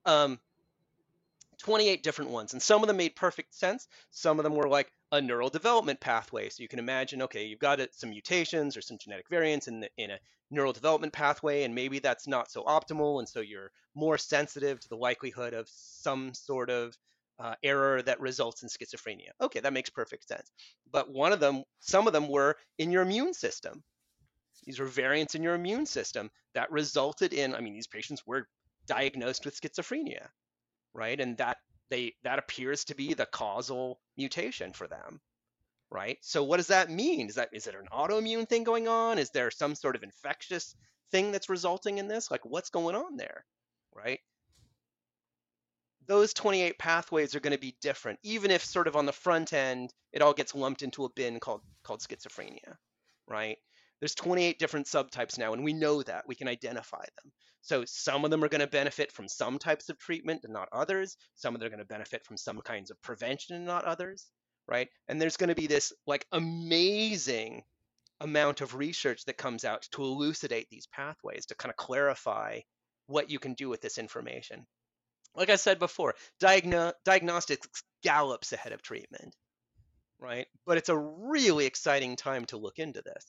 Um, 0.05 0.39
28 1.59 2.03
different 2.03 2.31
ones, 2.31 2.53
and 2.53 2.63
some 2.63 2.83
of 2.83 2.89
them 2.89 2.97
made 2.97 3.17
perfect 3.17 3.55
sense. 3.55 3.89
Some 4.11 4.39
of 4.39 4.45
them 4.45 4.55
were 4.55 4.69
like 4.69 4.93
a 5.11 5.21
neural 5.21 5.49
development 5.49 6.01
pathway. 6.01 6.49
So 6.49 6.63
you 6.63 6.69
can 6.69 6.79
imagine, 6.79 7.23
okay, 7.23 7.47
you've 7.47 7.59
got 7.59 7.81
some 7.93 8.11
mutations 8.11 8.77
or 8.77 8.81
some 8.81 8.99
genetic 8.99 9.29
variants 9.29 9.69
in, 9.69 9.81
the, 9.81 9.91
in 9.97 10.11
a 10.11 10.19
neural 10.51 10.73
development 10.73 11.13
pathway, 11.13 11.65
and 11.65 11.75
maybe 11.75 11.99
that's 11.99 12.27
not 12.27 12.51
so 12.51 12.63
optimal, 12.65 13.19
and 13.19 13.29
so 13.29 13.41
you're 13.41 13.71
more 13.95 14.19
sensitive 14.19 14.81
to 14.81 14.89
the 14.89 14.97
likelihood 14.97 15.55
of 15.55 15.69
some 15.69 16.33
sort 16.35 16.71
of 16.71 16.97
uh, 17.39 17.55
error 17.63 18.03
that 18.03 18.21
results 18.21 18.63
in 18.63 18.69
schizophrenia. 18.69 19.31
Okay, 19.41 19.61
that 19.61 19.73
makes 19.73 19.91
perfect 19.91 20.27
sense. 20.27 20.51
But 20.91 21.11
one 21.11 21.33
of 21.33 21.41
them, 21.41 21.65
some 21.81 22.07
of 22.07 22.13
them 22.13 22.29
were 22.29 22.57
in 22.79 22.91
your 22.91 23.03
immune 23.03 23.35
system. 23.35 23.83
These 24.65 24.81
were 24.81 24.87
variants 24.87 25.35
in 25.35 25.43
your 25.43 25.55
immune 25.55 25.87
system 25.87 26.31
that 26.55 26.71
resulted 26.71 27.33
in, 27.33 27.55
I 27.55 27.61
mean, 27.61 27.75
these 27.75 27.87
patients 27.87 28.27
were 28.27 28.49
diagnosed 28.87 29.45
with 29.45 29.59
schizophrenia, 29.61 30.29
right? 30.95 31.19
And 31.21 31.37
that 31.39 31.59
they 31.91 32.15
that 32.23 32.39
appears 32.39 32.85
to 32.85 32.95
be 32.95 33.15
the 33.15 33.27
causal 33.27 34.01
mutation 34.17 34.73
for 34.73 34.87
them, 34.87 35.21
right? 35.91 36.19
So 36.23 36.45
what 36.45 36.59
does 36.59 36.69
that 36.69 36.91
mean? 36.91 37.29
Is 37.29 37.37
that 37.37 37.51
is 37.53 37.67
it 37.67 37.75
an 37.75 37.89
autoimmune 37.93 38.49
thing 38.49 38.65
going 38.65 38.89
on? 38.89 39.19
Is 39.19 39.31
there 39.31 39.51
some 39.51 39.75
sort 39.75 39.97
of 39.97 40.03
infectious 40.03 40.75
thing 41.11 41.33
that's 41.33 41.49
resulting 41.49 41.99
in 41.99 42.09
this? 42.09 42.31
Like 42.31 42.45
what's 42.45 42.71
going 42.71 42.95
on 42.97 43.17
there, 43.17 43.45
right? 43.95 44.21
Those 46.07 46.33
28 46.33 46.79
pathways 46.79 47.35
are 47.35 47.41
going 47.41 47.53
to 47.53 47.59
be 47.61 47.77
different, 47.83 48.19
even 48.23 48.51
if 48.51 48.65
sort 48.65 48.89
of 48.89 48.97
on 48.97 49.07
the 49.07 49.13
front 49.13 49.53
end 49.53 49.93
it 50.13 50.23
all 50.23 50.33
gets 50.33 50.55
lumped 50.55 50.83
into 50.83 51.05
a 51.05 51.11
bin 51.11 51.39
called 51.41 51.63
called 51.83 52.01
schizophrenia, 52.01 52.77
right? 53.27 53.59
There's 54.01 54.15
28 54.15 54.59
different 54.59 54.87
subtypes 54.87 55.39
now, 55.39 55.53
and 55.53 55.65
we 55.65 55.73
know 55.73 56.03
that. 56.03 56.25
We 56.29 56.35
can 56.35 56.49
identify 56.49 57.01
them. 57.01 57.33
So 57.63 57.85
some 57.85 58.25
of 58.25 58.31
them 58.31 58.45
are 58.45 58.49
going 58.49 58.61
to 58.61 58.67
benefit 58.67 59.13
from 59.13 59.29
some 59.29 59.59
types 59.59 59.89
of 59.89 59.99
treatment 59.99 60.43
and 60.45 60.53
not 60.53 60.69
others. 60.73 61.17
Some 61.35 61.55
of 61.55 61.61
them 61.61 61.67
are 61.67 61.71
going 61.71 61.81
to 61.81 61.85
benefit 61.85 62.25
from 62.25 62.37
some 62.37 62.61
kinds 62.61 62.91
of 62.91 63.03
prevention 63.03 63.57
and 63.57 63.67
not 63.67 63.85
others, 63.85 64.27
right? 64.67 64.89
And 65.09 65.21
there's 65.21 65.37
going 65.37 65.49
to 65.49 65.55
be 65.55 65.67
this 65.67 65.93
like 66.07 66.27
amazing 66.33 67.65
amount 68.21 68.61
of 68.61 68.75
research 68.75 69.25
that 69.25 69.37
comes 69.37 69.65
out 69.65 69.83
to 69.93 70.03
elucidate 70.03 70.69
these 70.71 70.87
pathways, 70.89 71.47
to 71.47 71.55
kind 71.55 71.71
of 71.71 71.77
clarify 71.77 72.61
what 73.07 73.31
you 73.31 73.39
can 73.39 73.55
do 73.55 73.69
with 73.69 73.81
this 73.81 73.99
information. 73.99 74.67
Like 75.35 75.51
I 75.51 75.57
said 75.57 75.79
before, 75.79 76.15
diagno- 76.41 76.95
diagnostics 77.05 77.83
gallops 78.03 78.53
ahead 78.53 78.73
of 78.73 78.83
treatment, 78.83 79.35
right? 80.19 80.47
But 80.67 80.79
it's 80.79 80.89
a 80.89 80.99
really 80.99 81.67
exciting 81.67 82.17
time 82.17 82.45
to 82.47 82.57
look 82.57 82.79
into 82.79 83.03
this. 83.03 83.25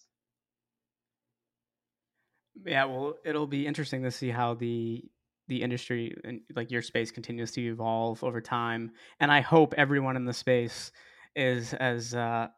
Yeah, 2.66 2.86
well, 2.86 3.16
it'll 3.26 3.48
be 3.48 3.66
interesting 3.66 4.04
to 4.04 4.12
see 4.12 4.30
how 4.30 4.54
the 4.54 5.04
the 5.48 5.64
industry 5.64 6.16
and 6.24 6.42
like 6.56 6.70
your 6.70 6.84
space 6.84 7.10
continues 7.12 7.52
to 7.52 7.62
evolve 7.62 8.24
over 8.24 8.40
time. 8.40 8.92
And 9.20 9.32
I 9.32 9.42
hope 9.42 9.74
everyone 9.78 10.16
in 10.16 10.26
the 10.26 10.34
space 10.34 10.92
is 11.36 11.74
as 11.74 12.14
uh, 12.14 12.50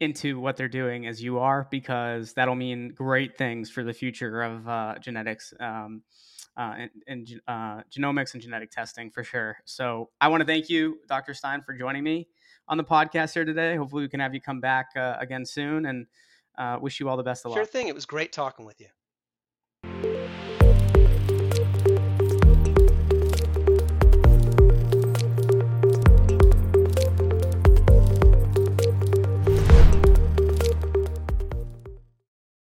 into 0.00 0.40
what 0.40 0.56
they're 0.56 0.68
doing 0.68 1.06
as 1.06 1.22
you 1.22 1.38
are, 1.38 1.68
because 1.70 2.32
that'll 2.32 2.56
mean 2.56 2.92
great 2.92 3.38
things 3.38 3.70
for 3.70 3.84
the 3.84 3.92
future 3.92 4.42
of 4.42 4.68
uh, 4.68 4.94
genetics 5.00 5.54
um, 5.60 6.02
uh, 6.56 6.74
and, 6.76 6.90
and 7.06 7.40
uh, 7.46 7.82
genomics 7.88 8.34
and 8.34 8.42
genetic 8.42 8.70
testing 8.72 9.10
for 9.10 9.22
sure. 9.22 9.56
So 9.64 10.10
I 10.20 10.26
want 10.26 10.40
to 10.40 10.46
thank 10.46 10.68
you, 10.68 10.98
Dr. 11.08 11.34
Stein, 11.34 11.62
for 11.62 11.72
joining 11.72 12.02
me 12.02 12.26
on 12.66 12.78
the 12.78 12.84
podcast 12.84 13.32
here 13.34 13.44
today. 13.44 13.76
Hopefully, 13.76 14.02
we 14.02 14.08
can 14.08 14.18
have 14.18 14.34
you 14.34 14.40
come 14.40 14.60
back 14.60 14.86
uh, 14.96 15.16
again 15.20 15.46
soon 15.46 15.86
and 15.86 16.06
uh, 16.58 16.78
wish 16.80 16.98
you 16.98 17.08
all 17.08 17.16
the 17.16 17.22
best 17.22 17.44
of 17.44 17.52
luck. 17.52 17.58
Sure 17.58 17.66
thing. 17.66 17.86
It 17.86 17.94
was 17.94 18.06
great 18.06 18.32
talking 18.32 18.66
with 18.66 18.80
you. 18.80 18.88